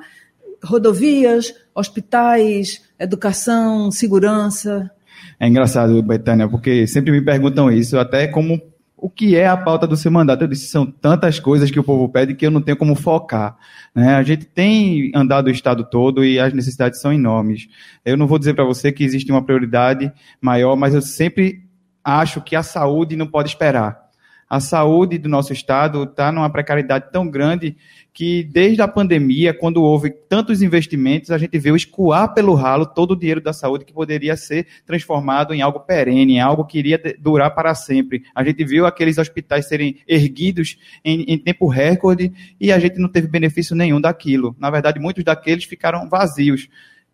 Rodovias, 0.64 1.56
hospitais, 1.74 2.84
educação, 3.00 3.92
segurança. 3.92 4.92
É 5.40 5.48
engraçado, 5.48 6.02
Betânia, 6.04 6.48
porque 6.48 6.86
sempre 6.86 7.12
me 7.12 7.22
perguntam 7.22 7.72
isso, 7.72 7.98
até 7.98 8.28
como 8.28 8.62
o 9.02 9.10
que 9.10 9.36
é 9.36 9.48
a 9.48 9.58
pauta 9.58 9.88
do 9.88 9.98
seu 9.98 10.12
mandato. 10.12 10.44
Eu 10.44 10.48
disse, 10.48 10.68
são 10.68 10.86
tantas 10.86 11.40
coisas 11.40 11.72
que 11.72 11.80
o 11.80 11.84
povo 11.84 12.08
pede 12.08 12.36
que 12.36 12.46
eu 12.46 12.52
não 12.52 12.62
tenho 12.62 12.78
como 12.78 12.94
focar. 12.94 13.58
Né? 13.96 14.14
A 14.14 14.22
gente 14.22 14.46
tem 14.46 15.12
andado 15.16 15.48
o 15.48 15.50
estado 15.50 15.84
todo 15.84 16.24
e 16.24 16.40
as 16.40 16.54
necessidades 16.54 17.02
são 17.02 17.12
enormes. 17.12 17.68
Eu 18.06 18.16
não 18.16 18.28
vou 18.28 18.38
dizer 18.38 18.54
para 18.54 18.64
você 18.64 18.92
que 18.92 19.04
existe 19.04 19.32
uma 19.32 19.44
prioridade 19.44 20.14
maior, 20.40 20.76
mas 20.76 20.94
eu 20.94 21.02
sempre 21.02 21.64
acho 22.04 22.42
que 22.42 22.56
a 22.56 22.62
saúde 22.62 23.16
não 23.16 23.26
pode 23.26 23.50
esperar. 23.50 24.00
A 24.48 24.60
saúde 24.60 25.18
do 25.18 25.28
nosso 25.28 25.52
estado 25.52 26.04
está 26.04 26.32
numa 26.32 26.50
precariedade 26.50 27.06
tão 27.12 27.28
grande 27.28 27.76
que 28.14 28.44
desde 28.44 28.82
a 28.82 28.88
pandemia, 28.88 29.54
quando 29.54 29.82
houve 29.82 30.10
tantos 30.10 30.62
investimentos, 30.62 31.32
a 31.32 31.38
gente 31.38 31.58
viu 31.58 31.76
escoar 31.76 32.34
pelo 32.34 32.54
ralo 32.54 32.86
todo 32.86 33.12
o 33.12 33.16
dinheiro 33.16 33.40
da 33.40 33.54
saúde 33.54 33.86
que 33.86 33.94
poderia 33.94 34.36
ser 34.36 34.68
transformado 34.86 35.54
em 35.54 35.62
algo 35.62 35.80
perene, 35.80 36.34
em 36.34 36.40
algo 36.40 36.66
que 36.66 36.78
iria 36.78 37.02
durar 37.20 37.56
para 37.56 37.74
sempre. 37.74 38.24
A 38.36 38.44
gente 38.44 38.66
viu 38.66 38.86
aqueles 38.86 39.18
hospitais 39.18 39.68
serem 39.68 39.98
erguidos 40.08 40.78
em, 41.06 41.22
em 41.24 41.38
tempo 41.38 41.68
recorde 41.68 42.34
e 42.60 42.72
a 42.72 42.80
gente 42.80 43.00
não 43.00 43.08
teve 43.08 43.28
benefício 43.28 43.76
nenhum 43.76 44.02
daquilo. 44.02 44.56
Na 44.60 44.70
verdade, 44.70 45.00
muitos 45.00 45.24
daqueles 45.24 45.64
ficaram 45.64 46.10
vazios. 46.10 46.68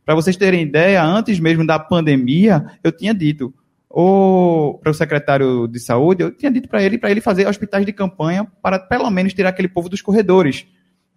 Para 0.04 0.16
vocês 0.16 0.36
terem 0.36 0.63
ideia, 0.63 1.04
antes 1.04 1.39
mesmo 1.39 1.66
da 1.66 1.77
pandemia, 1.77 2.66
eu 2.84 2.92
tinha 2.92 3.13
dito, 3.13 3.54
para 3.88 4.92
o 4.92 4.94
secretário 4.94 5.68
de 5.68 5.80
saúde, 5.80 6.24
eu 6.24 6.32
tinha 6.32 6.51
dito 6.51 6.68
para 6.68 6.82
ele 6.82 6.98
para 6.98 7.12
ele 7.12 7.22
fazer 7.22 7.48
hospitais 7.48 7.86
de 7.86 7.94
campanha 7.94 8.46
para 8.62 8.80
pelo 8.80 9.10
menos 9.10 9.34
tirar 9.34 9.50
aquele 9.50 9.68
povo 9.68 9.89
dos 9.89 10.01
corredores. 10.01 10.66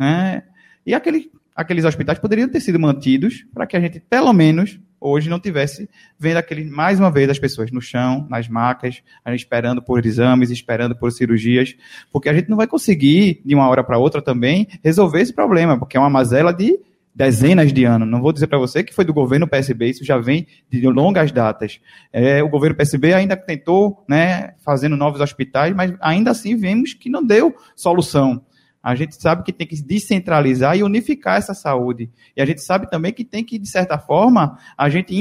Né? 0.00 0.42
E 0.86 0.94
aquele, 0.94 1.30
aqueles 1.54 1.84
hospitais 1.84 2.18
poderiam 2.18 2.48
ter 2.48 2.60
sido 2.60 2.80
mantidos 2.80 3.44
para 3.52 3.66
que 3.66 3.76
a 3.76 3.80
gente, 3.80 4.00
pelo 4.00 4.32
menos, 4.32 4.80
hoje 4.98 5.28
não 5.28 5.38
tivesse 5.38 5.90
vendo 6.18 6.38
aquele, 6.38 6.64
mais 6.64 6.98
uma 6.98 7.10
vez, 7.10 7.28
as 7.28 7.38
pessoas 7.38 7.70
no 7.70 7.82
chão, 7.82 8.26
nas 8.30 8.48
macas, 8.48 9.02
esperando 9.26 9.82
por 9.82 10.04
exames, 10.04 10.50
esperando 10.50 10.96
por 10.96 11.12
cirurgias, 11.12 11.76
porque 12.10 12.30
a 12.30 12.34
gente 12.34 12.48
não 12.48 12.56
vai 12.56 12.66
conseguir, 12.66 13.42
de 13.44 13.54
uma 13.54 13.68
hora 13.68 13.84
para 13.84 13.98
outra 13.98 14.22
também, 14.22 14.66
resolver 14.82 15.20
esse 15.20 15.34
problema, 15.34 15.78
porque 15.78 15.98
é 15.98 16.00
uma 16.00 16.10
mazela 16.10 16.52
de 16.52 16.78
dezenas 17.14 17.72
de 17.72 17.84
anos. 17.84 18.08
Não 18.08 18.22
vou 18.22 18.32
dizer 18.32 18.46
para 18.46 18.58
você 18.58 18.82
que 18.82 18.94
foi 18.94 19.04
do 19.04 19.12
governo 19.12 19.46
PSB, 19.46 19.90
isso 19.90 20.04
já 20.04 20.16
vem 20.16 20.46
de 20.70 20.80
longas 20.86 21.30
datas. 21.30 21.78
É, 22.10 22.42
o 22.42 22.48
governo 22.48 22.76
PSB 22.76 23.12
ainda 23.12 23.36
tentou, 23.36 24.02
né, 24.08 24.54
fazendo 24.64 24.96
novos 24.96 25.20
hospitais, 25.20 25.74
mas 25.74 25.92
ainda 26.00 26.30
assim 26.30 26.56
vemos 26.56 26.94
que 26.94 27.10
não 27.10 27.22
deu 27.22 27.54
solução. 27.76 28.42
A 28.82 28.94
gente 28.94 29.20
sabe 29.20 29.42
que 29.42 29.52
tem 29.52 29.66
que 29.66 29.80
descentralizar 29.82 30.76
e 30.76 30.82
unificar 30.82 31.36
essa 31.36 31.52
saúde. 31.52 32.10
E 32.34 32.40
a 32.40 32.46
gente 32.46 32.62
sabe 32.62 32.88
também 32.88 33.12
que 33.12 33.24
tem 33.24 33.44
que, 33.44 33.58
de 33.58 33.68
certa 33.68 33.98
forma, 33.98 34.58
a 34.76 34.88
gente 34.88 35.14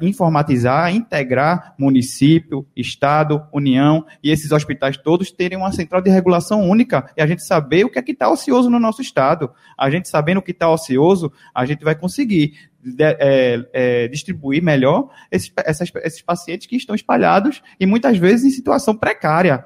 informatizar, 0.00 0.94
integrar 0.94 1.74
município, 1.78 2.66
Estado, 2.74 3.46
União 3.52 4.06
e 4.22 4.30
esses 4.30 4.52
hospitais 4.52 4.96
todos 4.96 5.30
terem 5.30 5.58
uma 5.58 5.72
central 5.72 6.00
de 6.00 6.08
regulação 6.08 6.62
única 6.62 7.10
e 7.16 7.20
a 7.20 7.26
gente 7.26 7.44
saber 7.44 7.84
o 7.84 7.90
que 7.90 7.98
é 7.98 8.02
que 8.02 8.12
está 8.12 8.30
ocioso 8.30 8.70
no 8.70 8.80
nosso 8.80 9.02
Estado. 9.02 9.50
A 9.76 9.90
gente 9.90 10.08
sabendo 10.08 10.38
o 10.38 10.42
que 10.42 10.52
está 10.52 10.70
ocioso, 10.70 11.30
a 11.54 11.66
gente 11.66 11.84
vai 11.84 11.94
conseguir 11.94 12.54
é, 12.98 13.66
é, 13.72 14.08
distribuir 14.08 14.62
melhor 14.62 15.10
esses, 15.30 15.52
essas, 15.58 15.90
esses 16.02 16.22
pacientes 16.22 16.66
que 16.66 16.76
estão 16.76 16.94
espalhados 16.94 17.62
e 17.78 17.86
muitas 17.86 18.16
vezes 18.16 18.44
em 18.46 18.50
situação 18.50 18.96
precária. 18.96 19.64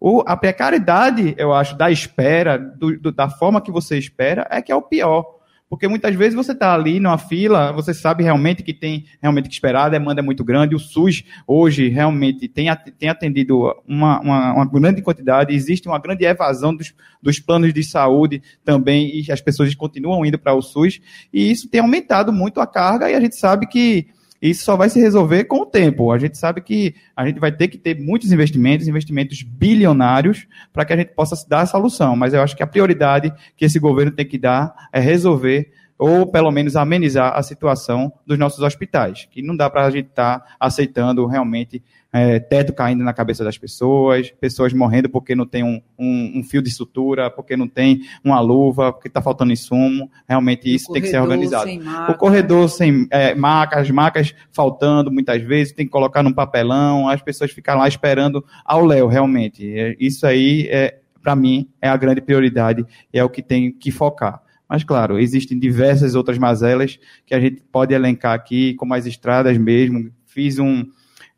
O, 0.00 0.22
a 0.26 0.36
precariedade, 0.36 1.34
eu 1.36 1.52
acho, 1.52 1.76
da 1.76 1.90
espera, 1.90 2.56
do, 2.58 2.98
do, 2.98 3.12
da 3.12 3.28
forma 3.28 3.60
que 3.60 3.72
você 3.72 3.98
espera, 3.98 4.46
é 4.50 4.62
que 4.62 4.70
é 4.70 4.76
o 4.76 4.82
pior. 4.82 5.38
Porque 5.68 5.86
muitas 5.86 6.14
vezes 6.14 6.34
você 6.34 6.52
está 6.52 6.72
ali 6.72 6.98
numa 6.98 7.18
fila, 7.18 7.72
você 7.72 7.92
sabe 7.92 8.24
realmente 8.24 8.62
que 8.62 8.72
tem 8.72 9.04
realmente 9.20 9.48
que 9.48 9.54
esperar, 9.54 9.84
a 9.84 9.88
demanda 9.90 10.20
é 10.20 10.24
muito 10.24 10.42
grande. 10.42 10.74
O 10.74 10.78
SUS 10.78 11.24
hoje 11.46 11.88
realmente 11.88 12.48
tem, 12.48 12.70
atendido 12.70 13.74
uma, 13.86 14.18
uma, 14.20 14.54
uma 14.54 14.64
grande 14.64 15.02
quantidade, 15.02 15.54
existe 15.54 15.86
uma 15.86 15.98
grande 15.98 16.24
evasão 16.24 16.74
dos, 16.74 16.94
dos 17.22 17.38
planos 17.38 17.74
de 17.74 17.82
saúde 17.82 18.40
também, 18.64 19.20
e 19.20 19.30
as 19.30 19.42
pessoas 19.42 19.74
continuam 19.74 20.24
indo 20.24 20.38
para 20.38 20.54
o 20.54 20.62
SUS, 20.62 21.00
e 21.32 21.50
isso 21.50 21.68
tem 21.68 21.82
aumentado 21.82 22.32
muito 22.32 22.60
a 22.60 22.66
carga, 22.66 23.10
e 23.10 23.14
a 23.14 23.20
gente 23.20 23.36
sabe 23.36 23.66
que 23.66 24.06
isso 24.40 24.64
só 24.64 24.76
vai 24.76 24.88
se 24.88 25.00
resolver 25.00 25.44
com 25.44 25.62
o 25.62 25.66
tempo. 25.66 26.12
A 26.12 26.18
gente 26.18 26.38
sabe 26.38 26.60
que 26.60 26.94
a 27.16 27.26
gente 27.26 27.40
vai 27.40 27.50
ter 27.50 27.68
que 27.68 27.76
ter 27.76 27.98
muitos 27.98 28.30
investimentos, 28.30 28.86
investimentos 28.86 29.42
bilionários, 29.42 30.46
para 30.72 30.84
que 30.84 30.92
a 30.92 30.96
gente 30.96 31.14
possa 31.14 31.36
dar 31.48 31.62
a 31.62 31.66
solução. 31.66 32.14
Mas 32.14 32.34
eu 32.34 32.40
acho 32.40 32.56
que 32.56 32.62
a 32.62 32.66
prioridade 32.66 33.32
que 33.56 33.64
esse 33.64 33.78
governo 33.78 34.12
tem 34.12 34.26
que 34.26 34.38
dar 34.38 34.88
é 34.92 35.00
resolver 35.00 35.72
ou 35.98 36.26
pelo 36.26 36.50
menos 36.50 36.76
amenizar 36.76 37.36
a 37.36 37.42
situação 37.42 38.12
dos 38.24 38.38
nossos 38.38 38.60
hospitais, 38.60 39.26
que 39.30 39.42
não 39.42 39.56
dá 39.56 39.68
para 39.68 39.84
a 39.84 39.90
gente 39.90 40.06
estar 40.06 40.38
tá 40.38 40.56
aceitando 40.60 41.26
realmente 41.26 41.82
é, 42.12 42.38
teto 42.38 42.72
caindo 42.72 43.04
na 43.04 43.12
cabeça 43.12 43.44
das 43.44 43.58
pessoas, 43.58 44.30
pessoas 44.40 44.72
morrendo 44.72 45.08
porque 45.08 45.34
não 45.34 45.46
tem 45.46 45.62
um, 45.62 45.82
um, 45.98 46.38
um 46.38 46.42
fio 46.42 46.62
de 46.62 46.70
sutura, 46.70 47.30
porque 47.30 47.56
não 47.56 47.68
tem 47.68 48.00
uma 48.24 48.40
luva, 48.40 48.92
porque 48.92 49.08
está 49.08 49.20
faltando 49.20 49.52
insumo. 49.52 50.10
Realmente 50.26 50.72
isso 50.72 50.92
tem 50.92 51.02
que 51.02 51.08
ser 51.08 51.20
organizado. 51.20 51.70
O 52.08 52.14
corredor 52.14 52.68
sem 52.68 53.06
é, 53.10 53.34
macas, 53.34 53.90
macas 53.90 54.34
faltando 54.50 55.10
muitas 55.10 55.42
vezes, 55.42 55.72
tem 55.72 55.84
que 55.84 55.92
colocar 55.92 56.22
num 56.22 56.32
papelão, 56.32 57.08
as 57.08 57.20
pessoas 57.20 57.50
ficam 57.50 57.76
lá 57.76 57.86
esperando 57.86 58.44
ao 58.64 58.84
léu, 58.84 59.06
realmente. 59.06 59.78
É, 59.78 59.96
isso 60.00 60.26
aí, 60.26 60.66
é, 60.70 60.98
para 61.22 61.36
mim, 61.36 61.68
é 61.82 61.88
a 61.88 61.96
grande 61.96 62.20
prioridade 62.20 62.86
e 63.12 63.18
é 63.18 63.24
o 63.24 63.28
que 63.28 63.42
tem 63.42 63.70
que 63.70 63.90
focar. 63.90 64.42
Mas, 64.68 64.84
claro, 64.84 65.18
existem 65.18 65.58
diversas 65.58 66.14
outras 66.14 66.38
mazelas 66.38 66.98
que 67.24 67.34
a 67.34 67.40
gente 67.40 67.62
pode 67.72 67.94
elencar 67.94 68.34
aqui, 68.34 68.74
como 68.74 68.94
as 68.94 69.06
estradas 69.06 69.56
mesmo. 69.56 70.10
Fiz 70.26 70.58
um, 70.58 70.84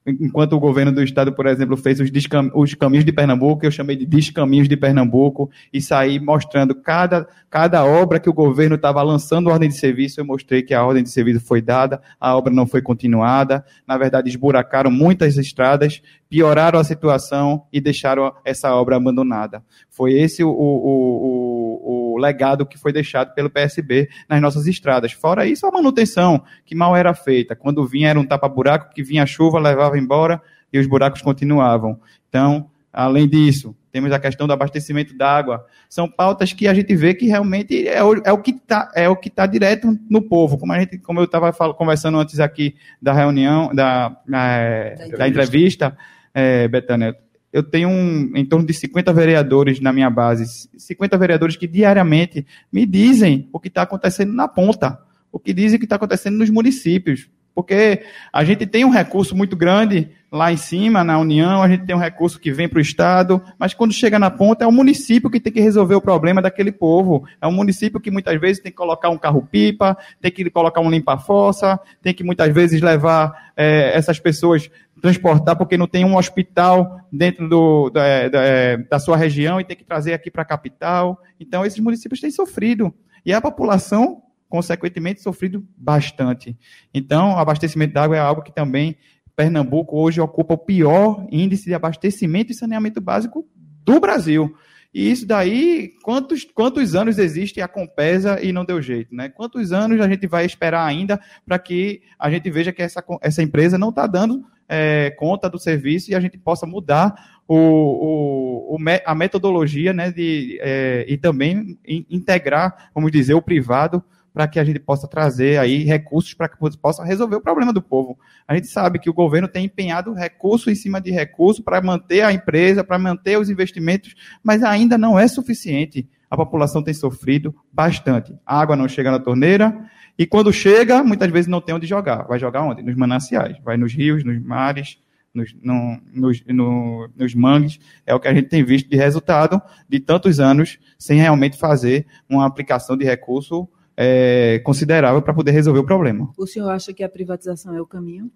enquanto 0.06 0.54
o 0.54 0.60
governo 0.60 0.92
do 0.92 1.02
estado, 1.02 1.32
por 1.32 1.46
exemplo, 1.46 1.76
fez 1.76 2.00
os, 2.00 2.10
os 2.54 2.74
caminhos 2.74 3.04
de 3.04 3.12
Pernambuco, 3.12 3.64
eu 3.64 3.70
chamei 3.70 3.96
de 3.96 4.06
descaminhos 4.06 4.68
de 4.68 4.76
Pernambuco, 4.76 5.50
e 5.72 5.80
saí 5.80 6.18
mostrando 6.18 6.74
cada, 6.74 7.28
cada 7.48 7.84
obra 7.84 8.18
que 8.18 8.28
o 8.28 8.32
governo 8.32 8.76
estava 8.76 9.02
lançando 9.02 9.50
ordem 9.50 9.68
de 9.68 9.76
serviço, 9.76 10.20
eu 10.20 10.24
mostrei 10.24 10.62
que 10.62 10.74
a 10.74 10.84
ordem 10.84 11.02
de 11.02 11.10
serviço 11.10 11.40
foi 11.40 11.60
dada, 11.60 12.00
a 12.18 12.36
obra 12.36 12.52
não 12.52 12.66
foi 12.66 12.80
continuada, 12.80 13.64
na 13.86 13.98
verdade 13.98 14.28
esburacaram 14.28 14.90
muitas 14.90 15.36
estradas, 15.36 16.02
pioraram 16.28 16.78
a 16.78 16.84
situação 16.84 17.64
e 17.72 17.80
deixaram 17.80 18.32
essa 18.44 18.74
obra 18.74 18.96
abandonada. 18.96 19.62
Foi 19.90 20.12
esse 20.12 20.42
o, 20.42 20.48
o, 20.48 20.52
o, 20.52 21.80
o, 21.82 21.99
legado 22.20 22.66
que 22.66 22.78
foi 22.78 22.92
deixado 22.92 23.34
pelo 23.34 23.50
PSB 23.50 24.08
nas 24.28 24.40
nossas 24.40 24.66
estradas. 24.66 25.12
Fora 25.12 25.46
isso, 25.46 25.66
a 25.66 25.70
manutenção, 25.70 26.42
que 26.64 26.74
mal 26.74 26.94
era 26.94 27.14
feita. 27.14 27.56
Quando 27.56 27.86
vinha 27.86 28.10
era 28.10 28.20
um 28.20 28.24
tapa-buraco, 28.24 28.92
que 28.94 29.02
vinha 29.02 29.22
a 29.22 29.26
chuva, 29.26 29.58
levava 29.58 29.98
embora 29.98 30.40
e 30.72 30.78
os 30.78 30.86
buracos 30.86 31.22
continuavam. 31.22 31.98
Então, 32.28 32.70
além 32.92 33.28
disso, 33.28 33.74
temos 33.90 34.12
a 34.12 34.20
questão 34.20 34.46
do 34.46 34.52
abastecimento 34.52 35.16
d'água. 35.16 35.66
São 35.88 36.08
pautas 36.08 36.52
que 36.52 36.68
a 36.68 36.74
gente 36.74 36.94
vê 36.94 37.14
que 37.14 37.26
realmente 37.26 37.88
é 37.88 38.02
o, 38.02 38.14
é 38.24 38.32
o 38.32 38.38
que 38.38 38.52
está 38.52 38.92
é 38.94 39.08
o 39.08 39.16
que 39.16 39.28
tá 39.28 39.46
direto 39.46 39.98
no 40.08 40.22
povo. 40.22 40.56
Como, 40.56 40.72
a 40.72 40.78
gente, 40.78 40.98
como 40.98 41.20
eu 41.20 41.24
estava 41.24 41.52
conversando 41.74 42.18
antes 42.18 42.38
aqui 42.38 42.76
da 43.02 43.12
reunião, 43.12 43.74
da, 43.74 44.16
é, 44.32 45.08
da, 45.10 45.16
da 45.18 45.28
entrevista 45.28 45.96
é, 46.32 46.68
Betânia, 46.68 47.16
eu 47.52 47.62
tenho 47.62 47.88
um, 47.88 48.32
em 48.36 48.44
torno 48.44 48.64
de 48.64 48.72
50 48.72 49.12
vereadores 49.12 49.80
na 49.80 49.92
minha 49.92 50.08
base, 50.08 50.68
50 50.76 51.18
vereadores 51.18 51.56
que 51.56 51.66
diariamente 51.66 52.46
me 52.72 52.86
dizem 52.86 53.48
o 53.52 53.58
que 53.58 53.68
está 53.68 53.82
acontecendo 53.82 54.32
na 54.32 54.46
ponta, 54.46 55.00
o 55.32 55.38
que 55.38 55.52
dizem 55.52 55.78
que 55.78 55.84
está 55.84 55.96
acontecendo 55.96 56.38
nos 56.38 56.50
municípios. 56.50 57.28
Porque 57.54 58.02
a 58.32 58.44
gente 58.44 58.66
tem 58.66 58.84
um 58.84 58.90
recurso 58.90 59.36
muito 59.36 59.56
grande 59.56 60.10
lá 60.30 60.52
em 60.52 60.56
cima, 60.56 61.02
na 61.02 61.18
União, 61.18 61.62
a 61.62 61.68
gente 61.68 61.84
tem 61.84 61.94
um 61.94 61.98
recurso 61.98 62.38
que 62.38 62.52
vem 62.52 62.68
para 62.68 62.78
o 62.78 62.82
Estado, 62.82 63.42
mas 63.58 63.74
quando 63.74 63.92
chega 63.92 64.18
na 64.18 64.30
ponta 64.30 64.64
é 64.64 64.66
o 64.66 64.72
município 64.72 65.28
que 65.28 65.40
tem 65.40 65.52
que 65.52 65.60
resolver 65.60 65.96
o 65.96 66.00
problema 66.00 66.40
daquele 66.40 66.70
povo. 66.70 67.24
É 67.40 67.46
um 67.48 67.52
município 67.52 68.00
que 68.00 68.10
muitas 68.10 68.40
vezes 68.40 68.62
tem 68.62 68.70
que 68.70 68.78
colocar 68.78 69.10
um 69.10 69.18
carro-pipa, 69.18 69.98
tem 70.20 70.30
que 70.30 70.48
colocar 70.48 70.80
um 70.80 70.90
limpa-fossa, 70.90 71.80
tem 72.00 72.14
que 72.14 72.22
muitas 72.22 72.52
vezes 72.54 72.80
levar 72.80 73.52
é, 73.56 73.96
essas 73.96 74.20
pessoas 74.20 74.70
transportar 75.00 75.56
porque 75.56 75.76
não 75.76 75.88
tem 75.88 76.04
um 76.04 76.16
hospital 76.16 77.00
dentro 77.10 77.48
do, 77.48 77.90
da, 77.90 78.28
da, 78.28 78.40
da 78.88 78.98
sua 78.98 79.16
região 79.16 79.60
e 79.60 79.64
tem 79.64 79.76
que 79.76 79.84
trazer 79.84 80.12
aqui 80.12 80.30
para 80.30 80.42
a 80.42 80.46
capital. 80.46 81.20
Então, 81.40 81.64
esses 81.64 81.80
municípios 81.80 82.20
têm 82.20 82.30
sofrido. 82.30 82.94
E 83.24 83.32
a 83.32 83.40
população, 83.40 84.22
consequentemente, 84.50 85.22
sofrido 85.22 85.64
bastante. 85.74 86.54
Então, 86.92 87.34
o 87.34 87.38
abastecimento 87.38 87.94
de 87.94 87.98
água 87.98 88.16
é 88.16 88.20
algo 88.20 88.42
que 88.42 88.52
também 88.52 88.96
Pernambuco 89.40 89.98
hoje 89.98 90.20
ocupa 90.20 90.52
o 90.52 90.58
pior 90.58 91.26
índice 91.30 91.64
de 91.64 91.74
abastecimento 91.74 92.52
e 92.52 92.54
saneamento 92.54 93.00
básico 93.00 93.48
do 93.82 93.98
Brasil. 93.98 94.54
E 94.92 95.10
isso 95.10 95.26
daí, 95.26 95.92
quantos, 96.02 96.44
quantos 96.44 96.94
anos 96.94 97.16
existe 97.16 97.60
a 97.62 97.68
Compesa 97.68 98.38
e 98.42 98.52
não 98.52 98.66
deu 98.66 98.82
jeito, 98.82 99.14
né? 99.14 99.30
Quantos 99.30 99.72
anos 99.72 99.98
a 100.00 100.08
gente 100.08 100.26
vai 100.26 100.44
esperar 100.44 100.84
ainda 100.84 101.18
para 101.46 101.58
que 101.58 102.02
a 102.18 102.28
gente 102.30 102.50
veja 102.50 102.70
que 102.70 102.82
essa, 102.82 103.02
essa 103.22 103.42
empresa 103.42 103.78
não 103.78 103.88
está 103.88 104.06
dando 104.06 104.44
é, 104.68 105.10
conta 105.16 105.48
do 105.48 105.58
serviço 105.58 106.10
e 106.10 106.14
a 106.14 106.20
gente 106.20 106.36
possa 106.36 106.66
mudar 106.66 107.40
o, 107.48 107.56
o, 107.56 108.76
o 108.76 108.78
a 109.06 109.14
metodologia 109.14 109.92
né, 109.94 110.12
de, 110.12 110.58
é, 110.60 111.06
e 111.08 111.16
também 111.16 111.78
integrar, 111.86 112.90
vamos 112.94 113.10
dizer, 113.10 113.32
o 113.32 113.42
privado 113.42 114.04
para 114.32 114.46
que 114.46 114.58
a 114.58 114.64
gente 114.64 114.78
possa 114.78 115.08
trazer 115.08 115.58
aí 115.58 115.84
recursos 115.84 116.34
para 116.34 116.48
que 116.48 116.56
possa 116.78 117.04
resolver 117.04 117.36
o 117.36 117.40
problema 117.40 117.72
do 117.72 117.82
povo. 117.82 118.18
A 118.46 118.54
gente 118.54 118.68
sabe 118.68 118.98
que 118.98 119.10
o 119.10 119.14
governo 119.14 119.48
tem 119.48 119.64
empenhado 119.64 120.12
recurso 120.12 120.70
em 120.70 120.74
cima 120.74 121.00
de 121.00 121.10
recurso 121.10 121.62
para 121.62 121.80
manter 121.82 122.22
a 122.22 122.32
empresa, 122.32 122.84
para 122.84 122.98
manter 122.98 123.38
os 123.38 123.50
investimentos, 123.50 124.14
mas 124.42 124.62
ainda 124.62 124.96
não 124.96 125.18
é 125.18 125.26
suficiente. 125.26 126.08
A 126.30 126.36
população 126.36 126.82
tem 126.82 126.94
sofrido 126.94 127.54
bastante. 127.72 128.32
A 128.46 128.60
água 128.60 128.76
não 128.76 128.88
chega 128.88 129.10
na 129.10 129.18
torneira, 129.18 129.90
e 130.20 130.26
quando 130.26 130.52
chega, 130.52 131.02
muitas 131.02 131.30
vezes 131.30 131.46
não 131.48 131.62
tem 131.62 131.74
onde 131.74 131.86
jogar. 131.86 132.24
Vai 132.24 132.38
jogar 132.38 132.62
onde? 132.62 132.82
Nos 132.82 132.94
mananciais. 132.94 133.56
Vai 133.64 133.78
nos 133.78 133.94
rios, 133.94 134.22
nos 134.22 134.38
mares, 134.38 134.98
nos, 135.32 135.54
no, 135.62 135.98
nos, 136.12 136.44
no, 136.46 137.08
nos 137.16 137.34
mangues. 137.34 137.80
É 138.06 138.14
o 138.14 138.20
que 138.20 138.28
a 138.28 138.34
gente 138.34 138.48
tem 138.48 138.62
visto 138.62 138.88
de 138.90 138.96
resultado 138.96 139.60
de 139.88 139.98
tantos 139.98 140.38
anos 140.38 140.78
sem 140.98 141.18
realmente 141.18 141.56
fazer 141.56 142.06
uma 142.28 142.46
aplicação 142.46 142.98
de 142.98 143.04
recurso 143.04 143.66
é, 144.02 144.58
considerável 144.60 145.20
para 145.20 145.34
poder 145.34 145.50
resolver 145.50 145.80
o 145.80 145.84
problema. 145.84 146.30
O 146.38 146.46
senhor 146.46 146.70
acha 146.70 146.90
que 146.90 147.04
a 147.04 147.08
privatização 147.08 147.74
é 147.74 147.82
o 147.82 147.86
caminho? 147.86 148.30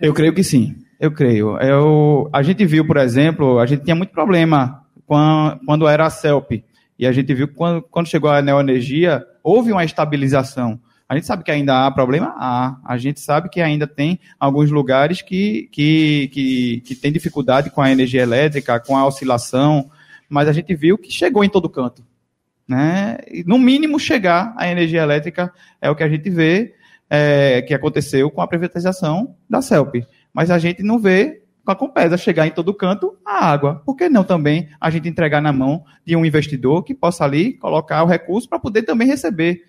Eu 0.00 0.14
creio 0.14 0.32
que 0.32 0.44
sim. 0.44 0.76
Eu 1.00 1.10
creio. 1.10 1.58
Eu, 1.58 2.30
a 2.32 2.40
gente 2.40 2.64
viu, 2.64 2.86
por 2.86 2.96
exemplo, 2.98 3.58
a 3.58 3.66
gente 3.66 3.82
tinha 3.82 3.96
muito 3.96 4.12
problema 4.12 4.84
quando, 5.04 5.58
quando 5.66 5.88
era 5.88 6.06
a 6.06 6.10
CELP. 6.10 6.64
E 6.96 7.04
a 7.04 7.10
gente 7.10 7.34
viu 7.34 7.48
que 7.48 7.54
quando, 7.54 7.82
quando 7.82 8.06
chegou 8.06 8.30
a 8.30 8.40
neoenergia, 8.40 9.24
houve 9.42 9.72
uma 9.72 9.84
estabilização. 9.84 10.78
A 11.08 11.16
gente 11.16 11.26
sabe 11.26 11.42
que 11.42 11.50
ainda 11.50 11.84
há 11.84 11.90
problema? 11.90 12.32
Há. 12.38 12.76
A 12.84 12.96
gente 12.96 13.18
sabe 13.18 13.48
que 13.48 13.60
ainda 13.60 13.88
tem 13.88 14.20
alguns 14.38 14.70
lugares 14.70 15.20
que, 15.20 15.68
que, 15.72 16.28
que, 16.32 16.80
que 16.84 16.94
tem 16.94 17.10
dificuldade 17.10 17.70
com 17.70 17.82
a 17.82 17.90
energia 17.90 18.22
elétrica, 18.22 18.78
com 18.78 18.96
a 18.96 19.04
oscilação, 19.04 19.90
mas 20.28 20.46
a 20.46 20.52
gente 20.52 20.72
viu 20.76 20.96
que 20.96 21.10
chegou 21.10 21.42
em 21.42 21.48
todo 21.48 21.68
canto. 21.68 22.04
Né? 22.66 23.18
E, 23.30 23.44
no 23.44 23.58
mínimo 23.58 23.98
chegar 23.98 24.54
à 24.56 24.68
energia 24.68 25.02
elétrica 25.02 25.52
é 25.80 25.90
o 25.90 25.96
que 25.96 26.02
a 26.02 26.08
gente 26.08 26.28
vê 26.30 26.74
é, 27.08 27.62
que 27.62 27.74
aconteceu 27.74 28.30
com 28.30 28.40
a 28.40 28.48
privatização 28.48 29.36
da 29.48 29.60
CELP. 29.60 30.06
Mas 30.32 30.50
a 30.50 30.58
gente 30.58 30.82
não 30.82 30.98
vê 30.98 31.42
com 31.64 31.70
a 31.70 31.76
Compesa 31.76 32.16
chegar 32.16 32.46
em 32.46 32.50
todo 32.50 32.74
canto 32.74 33.16
a 33.24 33.46
água. 33.46 33.82
Por 33.84 33.96
que 33.96 34.08
não 34.08 34.24
também 34.24 34.68
a 34.80 34.90
gente 34.90 35.08
entregar 35.08 35.40
na 35.40 35.52
mão 35.52 35.84
de 36.04 36.16
um 36.16 36.24
investidor 36.24 36.82
que 36.82 36.94
possa 36.94 37.24
ali 37.24 37.54
colocar 37.54 38.02
o 38.02 38.06
recurso 38.06 38.48
para 38.48 38.58
poder 38.58 38.82
também 38.82 39.06
receber 39.06 39.62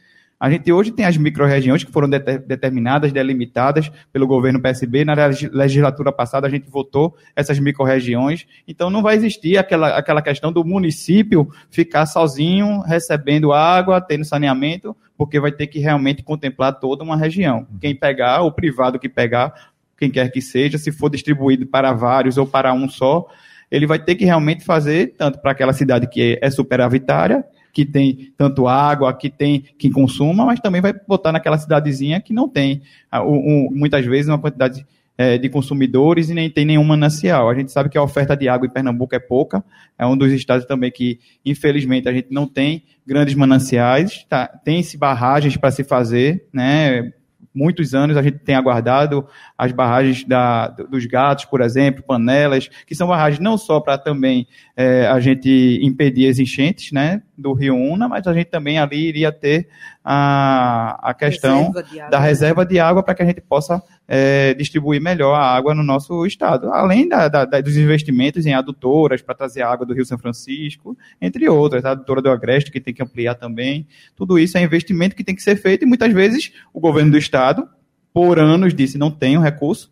a 0.43 0.50
gente 0.50 0.69
hoje 0.73 0.91
tem 0.91 1.05
as 1.05 1.15
micro-regiões 1.15 1.85
que 1.85 1.91
foram 1.93 2.09
de 2.09 2.19
determinadas, 2.19 3.13
delimitadas 3.13 3.89
pelo 4.12 4.27
governo 4.27 4.59
PSB. 4.62 5.05
Na 5.05 5.13
legislatura 5.53 6.12
passada, 6.12 6.45
a 6.45 6.50
gente 6.50 6.69
votou 6.69 7.15
essas 7.33 7.57
micro-regiões. 7.59 8.45
Então, 8.67 8.89
não 8.89 9.01
vai 9.01 9.15
existir 9.15 9.57
aquela, 9.57 9.97
aquela 9.97 10.21
questão 10.21 10.51
do 10.51 10.65
município 10.65 11.47
ficar 11.71 12.05
sozinho, 12.05 12.81
recebendo 12.81 13.53
água, 13.53 14.01
tendo 14.01 14.25
saneamento, 14.25 14.93
porque 15.17 15.39
vai 15.39 15.50
ter 15.50 15.67
que 15.67 15.79
realmente 15.79 16.21
contemplar 16.23 16.77
toda 16.77 17.05
uma 17.05 17.15
região. 17.15 17.65
Quem 17.79 17.95
pegar, 17.95 18.41
o 18.41 18.51
privado 18.51 19.00
que 19.00 19.07
pegar, 19.07 19.71
quem 19.97 20.12
quer 20.12 20.29
que 20.29 20.41
seja, 20.41 20.77
se 20.77 20.91
for 20.91 21.09
distribuído 21.09 21.65
para 21.65 21.93
vários 21.93 22.38
ou 22.38 22.45
para 22.45 22.73
um 22.73 22.89
só, 22.89 23.29
ele 23.71 23.88
vai 23.88 23.97
ter 23.97 24.15
que 24.15 24.25
realmente 24.25 24.65
fazer, 24.65 25.15
tanto 25.17 25.39
para 25.39 25.51
aquela 25.51 25.71
cidade 25.71 26.05
que 26.05 26.38
é 26.41 26.50
superavitária, 26.50 27.45
que 27.74 27.84
tem 27.84 28.32
tanto 28.38 28.68
água, 28.68 29.12
que 29.13 29.30
tem 29.30 29.65
quem 29.77 29.92
consuma, 29.92 30.46
mas 30.46 30.60
também 30.60 30.80
vai 30.80 30.94
botar 30.94 31.32
naquela 31.32 31.58
cidadezinha 31.58 32.22
que 32.22 32.32
não 32.32 32.48
tem, 32.48 32.84
um, 33.12 33.20
um, 33.20 33.70
muitas 33.72 34.06
vezes, 34.06 34.30
uma 34.30 34.38
quantidade 34.38 34.86
é, 35.18 35.38
de 35.38 35.50
consumidores 35.50 36.30
e 36.30 36.34
nem 36.36 36.50
tem 36.50 36.65
nenhum 36.65 36.84
manancial. 36.84 37.50
A 37.50 37.56
gente 37.56 37.72
sabe 37.72 37.89
que 37.89 37.98
a 37.98 38.03
oferta 38.03 38.38
de 38.38 38.48
água 38.48 38.68
em 38.68 38.72
Pernambuco 38.72 39.15
é 39.15 39.20
pouca, 39.20 39.63
é 39.98 40.06
um 40.06 40.15
dos 40.15 40.32
estados 40.32 40.65
também 40.65 40.92
que, 40.92 41.20
infelizmente, 41.44 42.08
a 42.08 42.13
gente 42.13 42.27
não 42.30 42.48
tem 42.48 42.84
grandes 43.06 43.34
mananciais, 43.34 44.24
tá? 44.30 44.48
tem-se 44.48 44.96
barragens 44.96 45.58
para 45.58 45.72
se 45.72 45.84
fazer, 45.84 46.48
né? 46.53 47.12
muitos 47.53 47.94
anos 47.94 48.18
a 48.18 48.22
gente 48.24 48.39
tem 48.39 48.56
aguardado 48.56 49.27
as 49.58 49.72
barragens 49.72 50.24
da, 50.24 50.68
dos 50.68 51.06
gatos, 51.06 51.46
por 51.46 51.62
exemplo, 51.62 52.03
panelas, 52.03 52.70
que 52.88 52.96
são 52.96 53.08
barragens 53.08 53.39
não 53.39 53.58
só 53.58 53.80
para 53.80 53.98
também 53.98 54.48
é, 54.75 55.06
a 55.06 55.20
gente 55.20 55.80
impedir 55.84 56.27
as 56.30 56.39
enchentes 56.39 56.92
né, 56.92 57.22
do 57.38 57.54
rio 57.54 57.75
Una, 57.75 58.08
mas 58.08 58.28
a 58.28 58.34
gente 58.34 58.48
também 58.48 58.78
ali 58.78 59.08
iria 59.08 59.32
ter 59.32 59.68
a, 60.04 61.00
a 61.02 61.13
questão 61.13 61.72
reserva 61.72 62.10
da 62.10 62.20
reserva 62.20 62.66
de 62.66 62.80
água 62.80 63.02
para 63.02 63.16
que 63.16 63.24
a 63.24 63.25
gente 63.25 63.42
possa 63.42 63.82
é, 64.08 64.54
distribuir 64.54 65.02
melhor 65.02 65.34
a 65.34 65.42
água 65.42 65.74
no 65.74 65.84
nosso 65.84 66.25
estado, 66.25 66.72
além 66.72 67.08
da, 67.08 67.28
da, 67.28 67.46
dos 67.62 67.75
investimentos 67.78 68.46
em 68.46 68.54
adutoras 68.54 69.22
para 69.22 69.34
trazer 69.34 69.62
água 69.62 69.86
do 69.86 69.94
Rio 69.94 70.06
São 70.06 70.18
Francisco, 70.18 70.98
entre 71.22 71.50
outras, 71.50 71.84
a 71.86 71.92
adutora 71.92 72.22
do 72.22 72.30
Agreste 72.30 72.72
que 72.72 72.80
tem 72.80 72.94
que 72.94 73.02
ampliar 73.02 73.36
também. 73.36 73.88
Tudo 74.16 74.38
isso 74.38 74.58
é 74.58 74.62
investimento 74.62 75.16
que 75.16 75.24
tem 75.24 75.36
que 75.36 75.44
ser 75.44 75.56
feito 75.56 75.84
e 75.84 75.88
muitas 75.88 76.13
vezes 76.13 76.54
o 76.74 76.80
governo 76.80 77.12
do 77.12 77.18
estado, 77.18 77.68
por 78.13 78.38
anos, 78.38 78.74
disse 78.74 78.98
não 78.98 79.10
tem 79.10 79.38
o 79.38 79.42
recurso, 79.42 79.92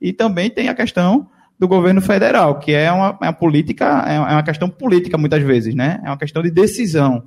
e 0.00 0.12
também 0.12 0.50
tem 0.50 0.68
a 0.68 0.74
questão 0.74 1.28
do 1.60 1.68
governo 1.68 2.00
federal, 2.00 2.58
que 2.58 2.72
é 2.72 2.90
uma, 2.90 3.18
é 3.20 3.26
uma 3.26 3.32
política, 3.34 4.02
é, 4.08 4.14
é 4.14 4.18
uma 4.18 4.42
questão 4.42 4.70
política 4.70 5.18
muitas 5.18 5.42
vezes, 5.42 5.74
né? 5.74 6.00
É 6.02 6.08
uma 6.08 6.16
questão 6.16 6.42
de 6.42 6.50
decisão, 6.50 7.24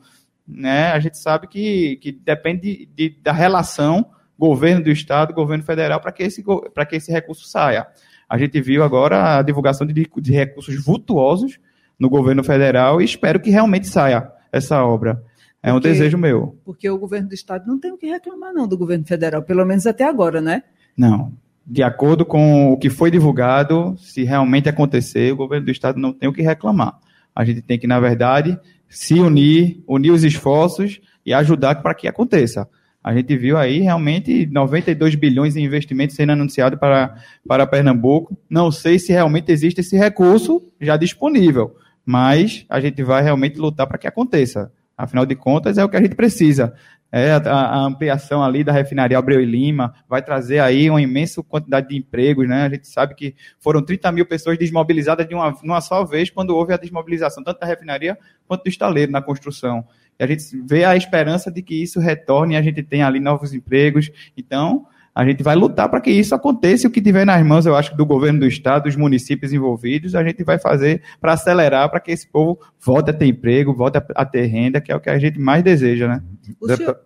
né? 0.48 0.92
A 0.92 1.00
gente 1.00 1.20
sabe 1.20 1.46
que, 1.46 1.98
que 1.98 2.12
depende 2.12 2.62
de, 2.62 3.10
de, 3.10 3.22
da 3.22 3.32
relação 3.32 4.04
governo 4.38 4.84
do 4.84 4.90
estado, 4.90 5.36
governo 5.36 5.64
federal 5.64 6.02
para 6.02 6.12
que 6.12 6.24
esse 6.24 6.44
para 6.74 6.84
que 6.84 6.96
esse 6.96 7.12
recurso 7.12 7.48
saia. 7.48 7.86
A 8.28 8.36
gente 8.36 8.60
viu 8.60 8.84
agora 8.84 9.38
a 9.38 9.44
divulgação 9.44 9.86
de, 9.86 9.94
de 9.94 10.32
recursos 10.32 10.84
vultuosos 10.84 11.60
no 12.00 12.10
governo 12.10 12.44
federal 12.44 13.00
e 13.00 13.06
espero 13.06 13.40
que 13.40 13.52
realmente 13.52 13.86
saia 13.88 14.32
essa 14.52 14.84
obra. 14.84 15.24
É 15.62 15.72
porque, 15.72 15.88
um 15.88 15.92
desejo 15.92 16.18
meu. 16.18 16.58
Porque 16.66 16.90
o 16.90 16.98
governo 16.98 17.30
do 17.30 17.36
estado 17.36 17.68
não 17.68 17.80
tem 17.80 17.92
o 17.92 17.98
que 18.00 18.08
reclamar 18.08 18.52
não 18.52 18.68
do 18.68 18.80
governo 18.80 19.06
federal, 19.06 19.44
pelo 19.44 19.64
menos 19.64 19.86
até 19.86 20.04
agora, 20.04 20.42
né? 20.42 20.64
Não 20.98 21.32
de 21.66 21.82
acordo 21.82 22.26
com 22.26 22.74
o 22.74 22.78
que 22.78 22.90
foi 22.90 23.10
divulgado, 23.10 23.96
se 23.98 24.24
realmente 24.24 24.68
acontecer, 24.68 25.32
o 25.32 25.38
governo 25.38 25.66
do 25.66 25.72
estado 25.72 26.00
não 26.00 26.12
tem 26.12 26.28
o 26.28 26.34
que 26.34 26.42
reclamar. 26.42 26.98
A 27.36 27.46
gente 27.46 27.62
tem 27.62 27.80
que, 27.80 27.88
na 27.88 28.00
verdade, 28.00 28.60
se 28.90 29.16
unir, 29.16 29.82
unir 29.88 30.12
os 30.12 30.24
esforços 30.24 31.00
e 31.26 31.34
ajudar 31.34 31.82
para 31.82 31.94
que 31.94 32.08
aconteça. 32.08 32.68
A 33.04 33.14
gente 33.14 33.36
viu 33.36 33.58
aí 33.58 33.80
realmente 33.80 34.46
92 34.46 35.16
bilhões 35.16 35.56
em 35.56 35.64
investimentos 35.64 36.16
sendo 36.16 36.32
anunciado 36.32 36.78
para, 36.78 37.16
para 37.46 37.68
Pernambuco. 37.68 38.38
Não 38.50 38.72
sei 38.72 39.00
se 39.00 39.12
realmente 39.12 39.52
existe 39.52 39.82
esse 39.82 39.98
recurso 39.98 40.62
já 40.80 40.96
disponível, 40.96 41.76
mas 42.06 42.66
a 42.70 42.80
gente 42.80 43.04
vai 43.04 43.22
realmente 43.22 43.58
lutar 43.58 43.88
para 43.88 43.98
que 43.98 44.08
aconteça. 44.08 44.72
Afinal 44.98 45.26
de 45.26 45.36
contas, 45.36 45.78
é 45.78 45.84
o 45.84 45.90
que 45.90 45.98
a 45.98 46.02
gente 46.02 46.16
precisa 46.16 46.74
é, 47.16 47.32
a, 47.32 47.78
ampliação 47.82 48.44
ali 48.44 48.64
da 48.64 48.72
refinaria 48.72 49.20
Abreu 49.20 49.40
e 49.40 49.46
Lima 49.46 49.94
vai 50.10 50.20
trazer 50.20 50.58
aí 50.58 50.90
uma 50.90 51.00
imensa 51.00 51.44
quantidade 51.44 51.90
de 51.90 51.96
empregos, 51.96 52.50
né? 52.50 52.64
A 52.64 52.70
gente 52.70 52.88
sabe 52.88 53.14
que 53.14 53.36
foram 53.60 53.84
30 53.84 54.12
mil 54.12 54.26
pessoas 54.26 54.58
desmobilizadas 54.58 55.28
de 55.28 55.36
uma, 55.36 55.56
uma 55.64 55.80
só 55.80 56.04
vez 56.04 56.32
quando 56.32 56.56
houve 56.56 56.74
a 56.74 56.78
desmobilização, 56.78 57.44
tanto 57.44 57.60
da 57.60 57.68
refinaria 57.68 58.18
quanto 58.48 58.64
do 58.64 58.70
estaleiro 58.70 59.12
na 59.12 59.22
construção. 59.22 59.86
E 60.20 60.24
a 60.24 60.28
gente 60.28 60.44
vê 60.66 60.86
a 60.86 60.96
esperança 60.96 61.52
de 61.52 61.62
que 61.62 61.76
isso 61.76 62.00
retorne 62.00 62.56
e 62.56 62.58
a 62.58 62.64
gente 62.64 62.82
tenha 62.82 63.06
ali 63.06 63.20
novos 63.20 63.54
empregos. 63.54 64.10
Então, 64.36 64.88
a 65.16 65.26
gente 65.26 65.44
vai 65.44 65.56
lutar 65.56 65.90
para 65.90 66.02
que 66.02 66.10
isso 66.10 66.34
aconteça. 66.34 66.88
O 66.88 66.92
que 66.92 67.02
tiver 67.02 67.26
nas 67.26 67.46
mãos, 67.46 67.66
eu 67.66 67.76
acho, 67.76 67.96
do 67.96 68.06
governo 68.06 68.40
do 68.40 68.48
estado, 68.48 68.86
dos 68.86 68.96
municípios 68.96 69.54
envolvidos, 69.54 70.16
a 70.16 70.24
gente 70.24 70.44
vai 70.44 70.58
fazer 70.58 71.04
para 71.22 71.34
acelerar 71.34 71.90
para 71.90 72.00
que 72.00 72.12
esse 72.12 72.28
povo 72.28 72.60
volte 72.80 73.12
a 73.12 73.14
ter 73.14 73.28
emprego, 73.28 73.74
volte 73.74 73.98
a, 74.16 74.26
ter 74.26 74.46
renda, 74.46 74.82
que 74.82 74.92
é 74.92 74.96
o 74.96 75.00
que 75.00 75.10
a 75.10 75.20
gente 75.20 75.40
mais 75.40 75.64
deseja, 75.64 76.08
né? 76.08 76.24
O 76.60 76.68
senhor... 76.76 77.00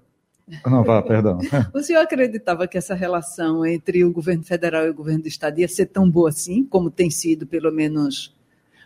Não, 0.65 0.81
vá, 0.81 1.01
perdão. 1.01 1.39
o 1.73 1.83
senhor 1.83 1.99
acreditava 1.99 2.67
que 2.67 2.77
essa 2.77 2.95
relação 2.95 3.65
entre 3.65 4.05
o 4.05 4.11
governo 4.11 4.43
federal 4.43 4.85
e 4.85 4.89
o 4.89 4.93
governo 4.93 5.23
do 5.23 5.27
estado 5.27 5.59
ia 5.59 5.67
ser 5.67 5.87
tão 5.87 6.09
boa 6.09 6.29
assim, 6.29 6.63
como 6.63 6.89
tem 6.89 7.09
sido, 7.09 7.45
pelo 7.45 7.69
menos 7.69 8.33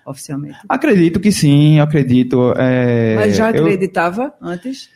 oficialmente? 0.04 0.58
Acredito 0.68 1.20
que 1.20 1.32
sim, 1.32 1.80
acredito. 1.80 2.54
É... 2.58 3.16
Mas 3.16 3.36
já 3.36 3.50
acreditava 3.50 4.34
eu... 4.42 4.48
antes? 4.48 4.90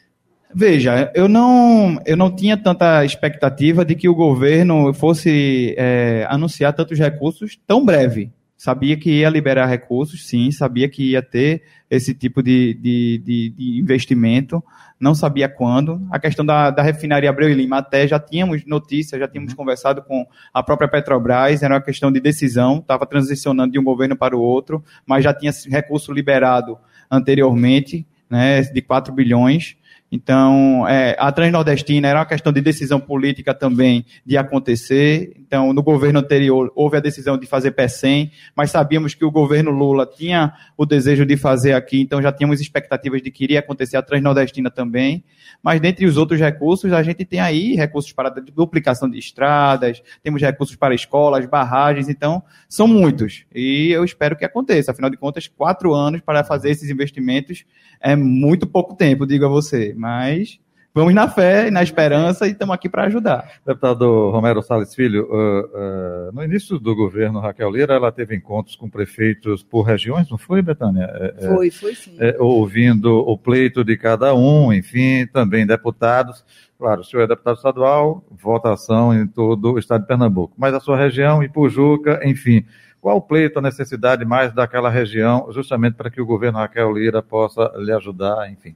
Veja, 0.58 1.12
eu 1.14 1.28
não, 1.28 2.00
eu 2.06 2.16
não 2.16 2.34
tinha 2.34 2.56
tanta 2.56 3.04
expectativa 3.04 3.84
de 3.84 3.94
que 3.94 4.08
o 4.08 4.16
governo 4.16 4.94
fosse 4.94 5.76
é, 5.78 6.26
anunciar 6.30 6.72
tantos 6.72 6.98
recursos 6.98 7.60
tão 7.68 7.84
breve. 7.84 8.32
Sabia 8.56 8.96
que 8.96 9.20
ia 9.20 9.30
liberar 9.30 9.66
recursos, 9.66 10.26
sim, 10.26 10.50
sabia 10.52 10.88
que 10.88 11.12
ia 11.12 11.22
ter 11.22 11.64
esse 11.92 12.14
tipo 12.14 12.42
de, 12.42 12.74
de, 12.76 13.18
de, 13.18 13.50
de 13.50 13.80
investimento, 13.82 14.64
não 14.98 15.14
sabia 15.14 15.50
quando. 15.50 16.02
A 16.10 16.18
questão 16.18 16.46
da, 16.46 16.72
da 16.72 16.82
refinaria 16.82 17.30
Abreu 17.30 17.50
e 17.50 17.54
Lima, 17.54 17.80
até 17.80 18.08
já 18.08 18.18
tínhamos 18.18 18.66
notícias, 18.66 19.20
já 19.20 19.28
tínhamos 19.28 19.52
uhum. 19.52 19.58
conversado 19.58 20.02
com 20.04 20.26
a 20.54 20.64
própria 20.64 20.88
Petrobras, 20.88 21.64
era 21.64 21.74
uma 21.74 21.82
questão 21.82 22.10
de 22.10 22.22
decisão, 22.22 22.78
estava 22.78 23.06
transicionando 23.06 23.74
de 23.74 23.78
um 23.78 23.84
governo 23.84 24.16
para 24.16 24.38
o 24.38 24.42
outro, 24.42 24.82
mas 25.06 25.22
já 25.22 25.34
tinha 25.34 25.52
recurso 25.70 26.14
liberado 26.14 26.78
anteriormente, 27.12 28.08
né, 28.30 28.62
de 28.62 28.82
4 28.82 29.14
bilhões. 29.14 29.76
Então, 30.12 30.88
é, 30.88 31.16
a 31.20 31.32
Transnordestina 31.32 32.08
era 32.08 32.20
uma 32.20 32.26
questão 32.26 32.54
de 32.54 32.62
decisão 32.62 33.00
política 33.00 33.54
também 33.54 34.06
de 34.24 34.38
acontecer. 34.38 35.34
Então, 35.40 35.74
no 35.74 35.82
governo 35.82 36.20
anterior, 36.20 36.72
houve 36.76 36.98
a 36.98 37.00
decisão 37.00 37.38
de 37.38 37.48
fazer 37.48 37.72
PECEM, 37.72 38.32
mas 38.56 38.70
sabíamos 38.70 39.16
que 39.16 39.26
o 39.26 39.32
governo 39.32 39.72
Lula 39.72 40.06
tinha 40.06 40.54
o 40.78 40.86
desejo 40.86 41.26
de 41.26 41.36
fazer 41.36 41.74
aqui, 41.74 42.00
então 42.00 42.22
já 42.22 42.32
tínhamos 42.32 42.62
expectativas 42.62 43.22
de 43.22 43.32
que 43.32 43.44
iria 43.44 43.60
acontecer 43.60 43.98
a 43.98 44.02
Transnordestina 44.02 44.70
também. 44.70 45.24
Mas, 45.62 45.82
dentre 45.82 46.06
os 46.06 46.18
outros 46.18 46.40
recursos, 46.40 46.94
a 46.94 47.02
gente 47.02 47.26
tem 47.26 47.40
aí 47.40 47.76
recursos 47.76 48.12
para 48.14 48.30
duplicação 48.30 49.10
de 49.10 49.18
estradas, 49.18 50.04
temos 50.22 50.42
recursos 50.42 50.76
para 50.76 50.94
escolas, 50.94 51.46
barragens, 51.48 52.08
então, 52.10 52.44
são 52.70 52.88
muitos. 52.88 53.46
E 53.54 53.90
eu 53.92 54.04
espero 54.04 54.36
que 54.36 54.46
aconteça. 54.46 54.92
Afinal 54.92 55.10
de 55.10 55.18
contas, 55.18 55.48
quatro 55.48 55.94
anos 55.94 56.22
para 56.22 56.44
fazer 56.44 56.70
esses 56.70 56.90
investimentos 56.90 57.66
é 58.00 58.16
muito 58.16 58.68
pouco 58.68 58.94
tempo, 58.94 59.26
digo 59.26 59.46
a 59.46 59.50
você 59.50 59.95
mas 59.96 60.60
vamos 60.96 61.14
na 61.14 61.28
fé 61.28 61.68
e 61.68 61.72
na 61.72 61.84
esperança 61.84 62.48
e 62.48 62.52
estamos 62.52 62.74
aqui 62.74 62.88
para 62.88 63.04
ajudar. 63.04 63.60
Deputado 63.66 64.30
Romero 64.30 64.62
Salles 64.62 64.96
Filho, 64.96 65.28
uh, 65.30 66.30
uh, 66.30 66.32
no 66.32 66.42
início 66.42 66.80
do 66.80 66.96
governo 66.96 67.42
Raquel 67.42 67.70
Lira, 67.70 67.96
ela 67.96 68.14
teve 68.14 68.34
encontros 68.34 68.78
com 68.78 68.90
prefeitos 68.90 69.62
por 69.62 69.82
regiões, 69.82 70.30
não 70.30 70.38
foi, 70.38 70.62
Betânia? 70.62 71.10
É, 71.14 71.36
é 71.38 71.48
foi, 71.54 71.70
foi 71.70 71.96
sim. 71.96 72.16
É, 72.18 72.38
ouvindo 72.40 73.18
o 73.18 73.38
pleito 73.38 73.84
de 73.84 73.98
cada 73.98 74.34
um, 74.34 74.72
enfim, 74.72 75.28
também 75.28 75.68
deputados. 75.68 76.46
Claro, 76.78 77.02
o 77.02 77.04
senhor 77.04 77.24
é 77.24 77.28
deputado 77.28 77.58
estadual, 77.58 78.24
votação 78.32 79.14
em 79.14 79.28
todo 79.28 79.74
o 79.74 79.80
estado 79.80 80.02
de 80.02 80.08
Pernambuco, 80.08 80.54
mas 80.58 80.74
a 80.74 80.80
sua 80.80 80.98
região, 80.98 81.44
Ipujuca, 81.44 82.22
enfim. 82.24 82.66
Qual 83.02 83.18
o 83.18 83.22
pleito, 83.22 83.60
a 83.60 83.62
necessidade 83.62 84.26
mais 84.26 84.54
daquela 84.54 84.90
região, 84.90 85.48
justamente 85.52 85.94
para 85.94 86.10
que 86.10 86.20
o 86.20 86.26
governo 86.26 86.58
Raquel 86.58 86.92
Lira 86.92 87.22
possa 87.22 87.72
lhe 87.78 87.92
ajudar, 87.92 88.50
enfim? 88.50 88.76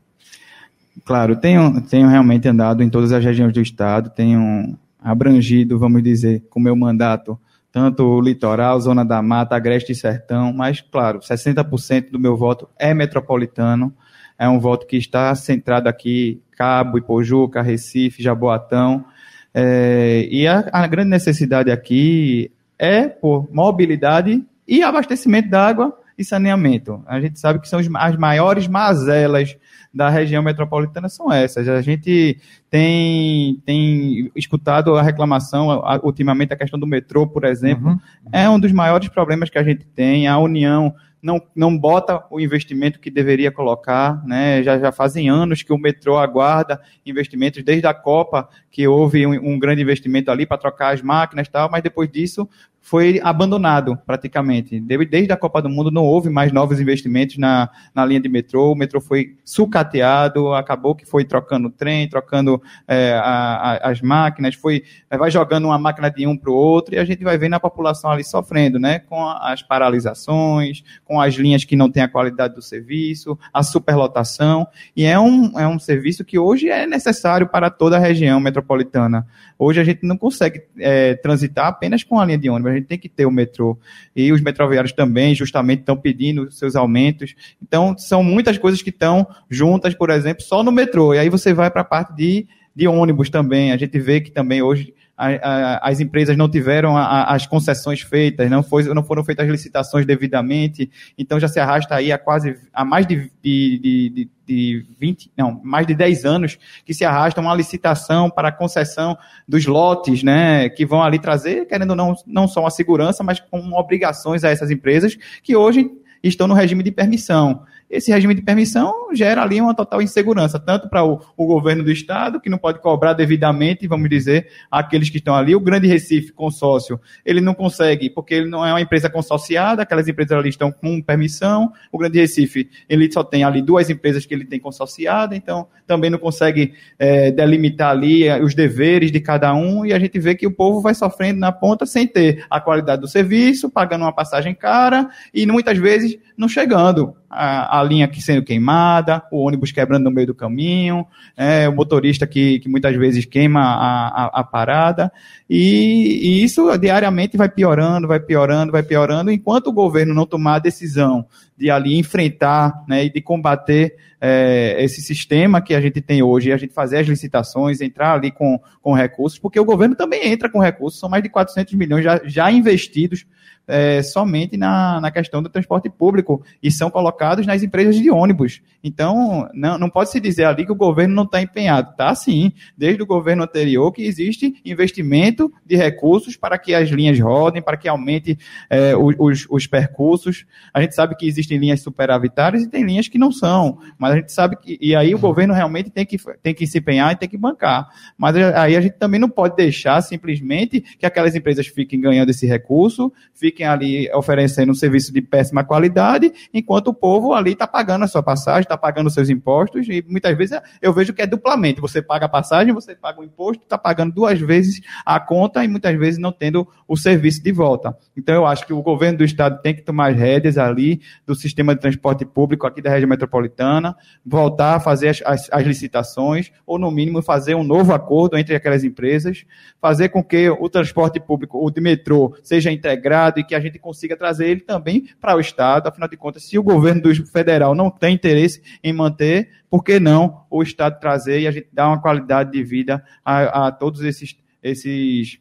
Claro, 1.06 1.36
tenho, 1.36 1.82
tenho 1.82 2.08
realmente 2.08 2.48
andado 2.48 2.84
em 2.84 2.90
todas 2.90 3.12
as 3.12 3.24
regiões 3.24 3.54
do 3.54 3.62
estado, 3.62 4.10
tenho 4.10 4.78
abrangido, 5.02 5.80
vamos 5.80 6.04
dizer, 6.04 6.44
com 6.50 6.60
meu 6.60 6.76
mandato, 6.76 7.40
tanto 7.72 8.04
o 8.04 8.22
litoral, 8.22 8.80
zona 8.80 9.06
da 9.06 9.22
mata, 9.22 9.56
agreste 9.56 9.92
e 9.92 9.96
sertão, 9.96 10.52
mas, 10.52 10.82
claro, 10.82 11.20
60% 11.20 12.12
do 12.12 12.20
meu 12.20 12.36
voto 12.36 12.68
é 12.78 12.94
metropolitano. 12.94 13.94
é 14.38 14.48
um 14.48 14.60
voto 14.60 14.88
que 14.88 14.98
está 14.98 15.34
centrado 15.36 15.90
aqui, 15.90 16.42
Cabo, 16.52 16.98
Ipojuca, 16.98 17.62
Recife, 17.62 18.24
Jaboatão, 18.24 19.06
é, 19.54 20.28
e 20.32 20.48
a, 20.48 20.70
a 20.72 20.88
grande 20.88 21.10
necessidade 21.10 21.72
aqui 21.72 22.52
é 22.78 23.08
por 23.08 23.50
mobilidade 23.52 24.44
e 24.68 24.84
abastecimento 24.84 25.50
d'água 25.50 25.99
e 26.20 26.26
saneamento. 26.26 27.02
A 27.08 27.22
gente 27.22 27.40
sabe 27.40 27.60
que 27.60 27.70
são 27.70 27.80
as 27.96 28.18
maiores 28.18 28.68
mazelas 28.68 29.56
da 29.94 30.10
região 30.10 30.44
metropolitana 30.44 31.08
são 31.08 31.32
essas. 31.32 31.68
A 31.70 31.82
gente 31.82 32.38
tem, 32.70 33.62
tem 33.66 34.30
escutado 34.36 34.96
a 34.96 35.02
reclamação, 35.02 35.82
ultimamente, 36.04 36.54
a 36.54 36.58
questão 36.58 36.78
do 36.78 36.86
metrô, 36.86 37.26
por 37.26 37.46
exemplo, 37.46 37.92
uhum. 37.92 38.00
é 38.34 38.50
um 38.50 38.60
dos 38.60 38.74
maiores 38.74 39.08
problemas 39.08 39.50
que 39.50 39.58
a 39.58 39.64
gente 39.64 39.86
tem. 39.86 40.28
A 40.28 40.38
União 40.38 40.94
não, 41.22 41.42
não 41.56 41.78
bota 41.78 42.24
o 42.30 42.40
investimento 42.40 43.00
que 43.00 43.10
deveria 43.10 43.52
colocar, 43.52 44.24
né? 44.26 44.62
Já, 44.64 44.78
já 44.78 44.92
fazem 44.92 45.30
anos 45.30 45.64
que 45.64 45.74
o 45.74 45.78
metrô 45.78 46.18
aguarda 46.18 46.82
investimentos, 47.06 47.64
desde 47.64 47.88
a 47.88 47.94
Copa, 47.94 48.48
que 48.70 48.88
houve 48.88 49.26
um, 49.26 49.54
um 49.54 49.60
grande 49.60 49.82
investimento 49.82 50.32
ali 50.32 50.46
para 50.46 50.58
trocar 50.58 50.94
as 50.94 51.02
máquinas 51.02 51.48
e 51.48 51.52
tal, 51.52 51.70
mas 51.70 51.84
depois 51.84 52.10
disso 52.10 52.48
foi 52.82 53.20
abandonado 53.24 53.98
praticamente. 54.06 54.80
Desde 54.80 55.32
a 55.32 55.38
Copa 55.38 55.62
do 55.62 55.70
Mundo 55.70 55.92
não 55.92 56.04
houve 56.04 56.30
mais 56.30 56.52
novos 56.52 56.80
investimentos 56.80 57.38
na, 57.38 57.70
na 57.94 58.06
linha 58.06 58.20
de 58.20 58.30
metrô, 58.30 58.72
o 58.72 58.76
metrô 58.76 59.00
foi 59.00 59.36
sucateado, 59.44 60.54
acabou 60.54 60.96
que 60.96 61.06
foi 61.06 61.26
trocando 61.26 61.70
trem, 61.70 62.08
trocando 62.08 62.62
é, 62.88 63.14
a, 63.14 63.24
a, 63.24 63.90
as 63.90 64.02
máquinas, 64.02 64.56
foi 64.56 64.84
vai 65.18 65.30
jogando 65.30 65.66
uma 65.66 65.78
máquina 65.78 66.10
de 66.10 66.26
um 66.26 66.36
para 66.36 66.50
o 66.50 66.54
outro 66.54 66.96
e 66.96 66.98
a 66.98 67.06
gente 67.06 67.24
vai 67.24 67.38
vendo 67.38 67.54
a 67.54 67.60
população 67.60 68.12
ali 68.12 68.24
sofrendo, 68.24 68.80
né, 68.80 69.00
com 69.00 69.28
as 69.28 69.62
paralisações, 69.62 70.84
com 71.06 71.20
as 71.20 71.36
linhas 71.36 71.64
que 71.64 71.76
não 71.76 71.92
têm 71.92 72.04
a 72.04 72.08
qualidade 72.08 72.56
do 72.56 72.62
serviço, 72.62 73.38
a 73.54 73.62
superlotação, 73.64 74.68
e 74.96 75.06
é 75.06 75.20
um, 75.20 75.60
é 75.60 75.68
um 75.68 75.80
serviço 75.80 76.24
que 76.24 76.40
hoje 76.40 76.70
é 76.70 76.88
necessário 76.88 77.48
para 77.48 77.70
toda 77.70 77.98
a 77.98 78.00
região 78.00 78.40
metropolitana. 78.40 79.28
Hoje 79.58 79.82
a 79.82 79.84
gente 79.84 80.06
não 80.06 80.18
consegue 80.18 80.64
é, 80.78 81.16
transitar 81.16 81.68
apenas 81.68 82.04
com 82.04 82.20
a 82.20 82.26
linha 82.26 82.38
de 82.38 82.50
ônibus, 82.50 82.69
a 82.72 82.76
gente 82.76 82.88
tem 82.88 82.98
que 82.98 83.10
ter 83.10 83.26
o 83.26 83.32
metrô. 83.32 83.78
E 84.16 84.32
os 84.32 84.42
metroviários 84.42 84.94
também, 84.94 85.36
justamente, 85.36 85.80
estão 85.80 85.98
pedindo 85.98 86.52
seus 86.52 86.76
aumentos. 86.76 87.36
Então, 87.62 87.98
são 87.98 88.24
muitas 88.24 88.58
coisas 88.58 88.82
que 88.82 88.90
estão 88.90 89.28
juntas, 89.50 89.94
por 89.94 90.10
exemplo, 90.10 90.44
só 90.44 90.64
no 90.64 90.72
metrô. 90.72 91.14
E 91.14 91.20
aí 91.20 91.30
você 91.30 91.54
vai 91.54 91.70
para 91.70 91.82
a 91.82 91.86
parte 91.86 92.16
de, 92.16 92.48
de 92.76 92.88
ônibus 92.88 93.30
também. 93.30 93.72
A 93.72 93.78
gente 93.78 94.00
vê 94.00 94.22
que 94.22 94.32
também 94.32 94.62
hoje 94.62 94.94
as 95.20 96.00
empresas 96.00 96.38
não 96.38 96.48
tiveram 96.48 96.96
as 96.96 97.46
concessões 97.46 98.00
feitas, 98.00 98.50
não, 98.50 98.64
foi, 98.64 98.84
não 98.94 99.04
foram 99.04 99.22
feitas 99.24 99.46
as 99.46 99.52
licitações 99.52 100.06
devidamente, 100.06 100.90
então 101.18 101.38
já 101.38 101.48
se 101.50 101.60
arrasta 101.60 101.96
aí 101.96 102.10
há 102.10 102.18
quase, 102.18 102.56
há 102.74 102.86
mais 102.86 103.06
de, 103.06 103.30
de, 103.44 103.80
de, 104.10 104.30
de 104.48 104.86
20, 104.98 105.32
não, 105.38 105.60
mais 105.62 105.86
de 105.86 105.94
10 105.94 106.24
anos 106.24 106.58
que 106.86 106.94
se 106.94 107.04
arrasta 107.04 107.42
uma 107.42 107.54
licitação 107.54 108.30
para 108.30 108.48
a 108.48 108.52
concessão 108.52 109.18
dos 109.46 109.66
lotes, 109.66 110.24
né, 110.24 110.70
que 110.70 110.86
vão 110.86 111.04
ali 111.04 111.20
trazer, 111.20 111.66
querendo 111.66 111.96
não, 111.98 112.16
não 112.26 112.48
só 112.48 112.62
uma 112.62 112.72
segurança, 112.72 113.22
mas 113.22 113.42
com 113.42 113.74
obrigações 113.74 114.46
a 114.46 114.50
essas 114.50 114.72
empresas 114.72 115.18
que 115.44 115.54
hoje 115.54 115.92
estão 116.24 116.48
no 116.48 116.54
regime 116.54 116.82
de 116.82 116.92
permissão 116.92 117.64
esse 117.90 118.12
regime 118.12 118.36
de 118.36 118.42
permissão 118.42 118.94
gera 119.14 119.42
ali 119.42 119.60
uma 119.60 119.74
total 119.74 120.02
insegurança, 120.02 120.60
tanto 120.60 120.88
para 120.88 121.04
o, 121.04 121.20
o, 121.36 121.46
governo 121.48 121.84
do 121.84 121.92
estado, 121.92 122.40
que 122.40 122.50
não 122.50 122.58
pode 122.58 122.80
cobrar 122.80 123.14
devidamente, 123.14 123.88
vamos 123.88 124.10
dizer, 124.10 124.48
aqueles 124.70 125.10
que 125.10 125.18
estão 125.18 125.36
ali. 125.36 125.56
O 125.56 125.60
Grande 125.60 125.88
Recife, 125.88 126.32
consórcio, 126.32 127.00
ele 127.26 127.42
não 127.42 127.54
consegue, 127.54 128.10
porque 128.10 128.36
ele 128.36 128.48
não 128.48 128.64
é 128.66 128.72
uma 128.72 128.82
empresa 128.82 129.10
consorciada, 129.10 129.82
aquelas 129.82 130.08
empresas 130.08 130.38
ali 130.38 130.50
estão 130.50 130.72
com 130.72 131.02
permissão. 131.02 131.72
O 131.92 131.98
Grande 131.98 132.20
Recife, 132.20 132.70
ele 132.88 133.12
só 133.12 133.24
tem 133.24 133.44
ali 133.44 133.62
duas 133.62 133.90
empresas 133.90 134.26
que 134.26 134.34
ele 134.34 134.46
tem 134.46 134.60
consorciada, 134.60 135.36
então 135.36 135.68
também 135.88 136.12
não 136.12 136.20
consegue 136.20 136.74
é, 137.00 137.32
delimitar 137.32 137.90
ali 137.90 138.28
é, 138.28 138.40
os 138.42 138.54
deveres 138.54 139.12
de 139.12 139.20
cada 139.20 139.54
um, 139.56 139.84
e 139.84 139.94
a 139.94 140.00
gente 140.00 140.20
vê 140.20 140.36
que 140.36 140.46
o 140.46 140.52
povo 140.52 140.82
vai 140.82 140.94
sofrendo 140.94 141.40
na 141.40 141.52
ponta 141.52 141.86
sem 141.86 142.06
ter 142.06 142.46
a 142.50 142.62
qualidade 142.62 143.02
do 143.02 143.08
serviço, 143.08 143.70
pagando 143.70 144.04
uma 144.04 144.14
passagem 144.14 144.54
cara 144.54 145.10
e 145.34 145.46
muitas 145.48 145.78
vezes 145.78 146.18
não 146.38 146.48
chegando 146.48 147.16
a, 147.30 147.80
a 147.80 147.84
linha 147.84 148.06
aqui 148.06 148.22
sendo 148.22 148.44
queimada, 148.44 149.22
o 149.32 149.46
ônibus 149.46 149.72
quebrando 149.72 150.06
no 150.06 150.12
meio 150.12 150.28
do 150.28 150.34
caminho, 150.34 151.06
é, 151.38 151.70
o 151.70 151.74
motorista 151.74 152.26
que, 152.26 152.60
que 152.60 152.68
muitas 152.68 152.96
vezes 152.96 153.26
queima 153.26 153.62
a, 153.62 154.08
a, 154.08 154.40
a 154.40 154.44
parada, 154.44 155.12
e, 155.50 156.20
e, 156.22 156.44
isso 156.44 156.76
diariamente 156.78 157.38
vai 157.38 157.50
piorando, 157.50 158.08
vai 158.08 158.20
piorando, 158.20 158.72
vai 158.72 158.84
piorando, 158.84 159.32
enquanto 159.32 159.68
o 159.68 159.74
governo 159.74 160.14
não 160.14 160.26
tomar 160.26 160.56
a 160.56 160.60
decisão 160.60 161.26
de 161.58 161.70
ali 161.70 161.98
enfrentar 161.98 162.84
né, 162.88 163.06
e 163.06 163.12
de 163.12 163.22
combater 163.22 163.96
é, 164.22 164.76
esse 164.84 165.02
sistema 165.02 165.62
que 165.62 165.74
a 165.74 165.82
gente 165.82 166.02
tem 166.02 166.22
hoje, 166.22 166.52
a 166.52 166.58
gente 166.58 166.74
fazer 166.74 166.98
as 166.98 167.08
licitações, 167.08 167.82
entrar 167.82 168.14
ali 168.14 168.32
com, 168.32 168.60
com 168.82 168.94
recursos, 168.94 169.40
porque 169.40 169.60
o 169.60 169.66
governo 169.66 169.96
também 169.96 170.28
entra 170.28 170.50
com 170.50 170.60
recursos, 170.60 171.00
são 171.00 171.10
mais 171.10 171.24
de 171.24 171.30
400 171.30 171.74
milhões 171.74 172.04
já, 172.04 172.22
já 172.26 172.52
investidos 172.52 173.26
é, 173.70 174.02
somente 174.02 174.58
na, 174.58 175.00
na 175.00 175.12
questão 175.12 175.44
do 175.44 175.48
transporte 175.48 175.90
público 175.90 176.44
e 176.62 176.72
são 176.72 176.90
colocados 176.90 177.46
nas 177.46 177.62
empresas 177.62 177.96
de 177.96 178.10
ônibus. 178.10 178.62
Então, 178.84 179.48
não, 179.54 179.78
não 179.78 179.90
pode 179.90 180.10
se 180.10 180.20
dizer 180.20 180.46
ali 180.46 180.66
que 180.66 180.72
o 180.72 180.76
governo 180.76 181.14
não 181.14 181.24
está 181.24 181.40
empenhado. 181.40 181.92
Está 181.92 182.14
sim, 182.16 182.52
desde 182.76 183.04
o 183.04 183.06
governo 183.06 183.44
anterior 183.44 183.92
que 183.92 184.02
existe 184.02 184.56
investimento 184.66 185.54
de 185.64 185.76
recursos 185.76 186.36
para 186.36 186.58
que 186.58 186.74
as 186.74 186.90
linhas 186.90 187.20
rodem, 187.20 187.62
para 187.62 187.78
que 187.78 187.88
aumente 187.88 188.40
é, 188.70 188.96
os, 188.96 189.46
os 189.48 189.68
percursos. 189.68 190.46
A 190.74 190.82
gente 190.82 190.96
sabe 190.96 191.16
que 191.16 191.28
existem 191.28 191.60
linhas 191.60 191.82
superavitárias 191.82 192.64
e 192.64 192.68
tem 192.70 192.84
linhas 192.84 193.08
que 193.08 193.20
não 193.20 193.32
são, 193.32 193.78
mas 194.00 194.09
a 194.10 194.16
gente 194.16 194.32
sabe 194.32 194.56
que, 194.56 194.78
e 194.82 194.96
aí 194.96 195.14
o 195.14 195.20
governo 195.20 195.54
realmente 195.54 195.90
tem 195.90 196.06
que, 196.06 196.18
tem 196.42 196.54
que 196.54 196.66
se 196.66 196.80
empenhar 196.80 197.14
e 197.14 197.16
tem 197.16 197.30
que 197.30 197.38
bancar. 197.38 197.88
Mas 198.18 198.36
aí 198.36 198.76
a 198.76 198.82
gente 198.82 198.98
também 198.98 199.20
não 199.20 199.30
pode 199.30 199.56
deixar 199.56 200.02
simplesmente 200.02 200.82
que 200.82 201.06
aquelas 201.06 201.36
empresas 201.36 201.68
fiquem 201.68 202.00
ganhando 202.00 202.30
esse 202.30 202.48
recurso, 202.48 203.12
fiquem 203.34 203.60
fiquem 203.60 203.66
ali 203.66 204.10
oferecendo 204.14 204.72
um 204.72 204.76
serviço 204.76 205.12
de 205.12 205.22
péssima 205.22 205.64
qualidade, 205.64 206.32
enquanto 206.54 206.88
o 206.88 206.94
povo 206.94 207.34
ali 207.34 207.52
está 207.52 207.68
pagando 207.68 208.06
a 208.06 208.08
sua 208.08 208.24
passagem, 208.24 208.62
está 208.62 208.78
pagando 208.78 209.08
os 209.08 209.14
seus 209.14 209.30
impostos, 209.30 209.88
e 209.90 210.04
muitas 210.08 210.38
vezes 210.38 210.60
eu 210.82 210.94
vejo 210.94 211.14
que 211.14 211.22
é 211.22 211.28
duplamente. 211.28 211.82
Você 211.82 212.02
paga 212.02 212.26
a 212.26 212.30
passagem, 212.30 212.74
você 212.74 212.96
paga 212.96 213.20
o 213.20 213.24
imposto, 213.24 213.64
está 213.64 213.78
pagando 213.78 214.14
duas 214.14 214.40
vezes 214.40 214.82
a 215.06 215.20
conta 215.20 215.64
e 215.64 215.68
muitas 215.68 215.98
vezes 215.98 216.20
não 216.20 216.32
tendo 216.32 216.68
o 216.88 216.96
serviço 216.96 217.44
de 217.44 217.52
volta. 217.52 217.96
Então 218.16 218.34
eu 218.34 218.46
acho 218.46 218.66
que 218.66 218.74
o 218.74 218.82
governo 218.82 219.18
do 219.18 219.24
estado 219.24 219.62
tem 219.62 219.76
que 219.76 219.82
tomar 219.82 220.12
as 220.12 220.18
rédeas 220.18 220.58
ali 220.58 221.02
do 221.26 221.36
sistema 221.36 221.76
de 221.76 221.82
transporte 221.82 222.26
público 222.26 222.66
aqui 222.66 222.82
da 222.82 222.90
região 222.90 223.10
metropolitana, 223.10 223.96
voltar 224.26 224.76
a 224.76 224.80
fazer 224.80 225.10
as, 225.10 225.22
as, 225.26 225.50
as 225.52 225.66
licitações, 225.66 226.52
ou 226.66 226.78
no 226.78 226.92
mínimo 226.92 227.22
fazer 227.22 227.56
um 227.56 227.64
novo 227.64 227.94
acordo 227.94 228.38
entre 228.38 228.56
aquelas 228.56 228.84
empresas, 228.84 229.46
fazer 229.82 230.10
com 230.10 230.24
que 230.24 230.50
o 230.50 230.70
transporte 230.70 231.20
público, 231.20 231.64
o 231.64 231.70
de 231.72 231.82
metrô, 231.82 232.36
seja 232.44 232.72
integrado 232.72 233.40
e 233.40 233.44
que 233.44 233.56
a 233.56 233.60
gente 233.60 233.80
consiga 233.80 234.16
trazer 234.16 234.50
ele 234.50 234.62
também 234.62 235.10
para 235.20 235.36
o 235.36 235.40
Estado. 235.40 235.88
Afinal 235.88 236.10
de 236.10 236.18
contas, 236.18 236.44
se 236.44 236.58
o 236.58 236.64
governo 236.64 237.02
do 237.02 237.26
federal 237.28 237.76
não 237.76 237.90
tem 237.90 238.16
interesse 238.16 238.62
em 238.84 238.94
manter, 238.94 239.50
por 239.70 239.84
que 239.84 240.00
não 240.00 240.46
o 240.50 240.64
Estado 240.64 241.00
trazer 241.00 241.42
e 241.42 241.48
a 241.48 241.52
gente 241.52 241.68
dar 241.72 241.88
uma 241.88 242.02
qualidade 242.02 242.52
de 242.52 242.64
vida 242.64 243.04
a, 243.24 243.68
a 243.68 243.72
todos 243.72 244.02
esses, 244.02 244.36
esses 244.64 245.40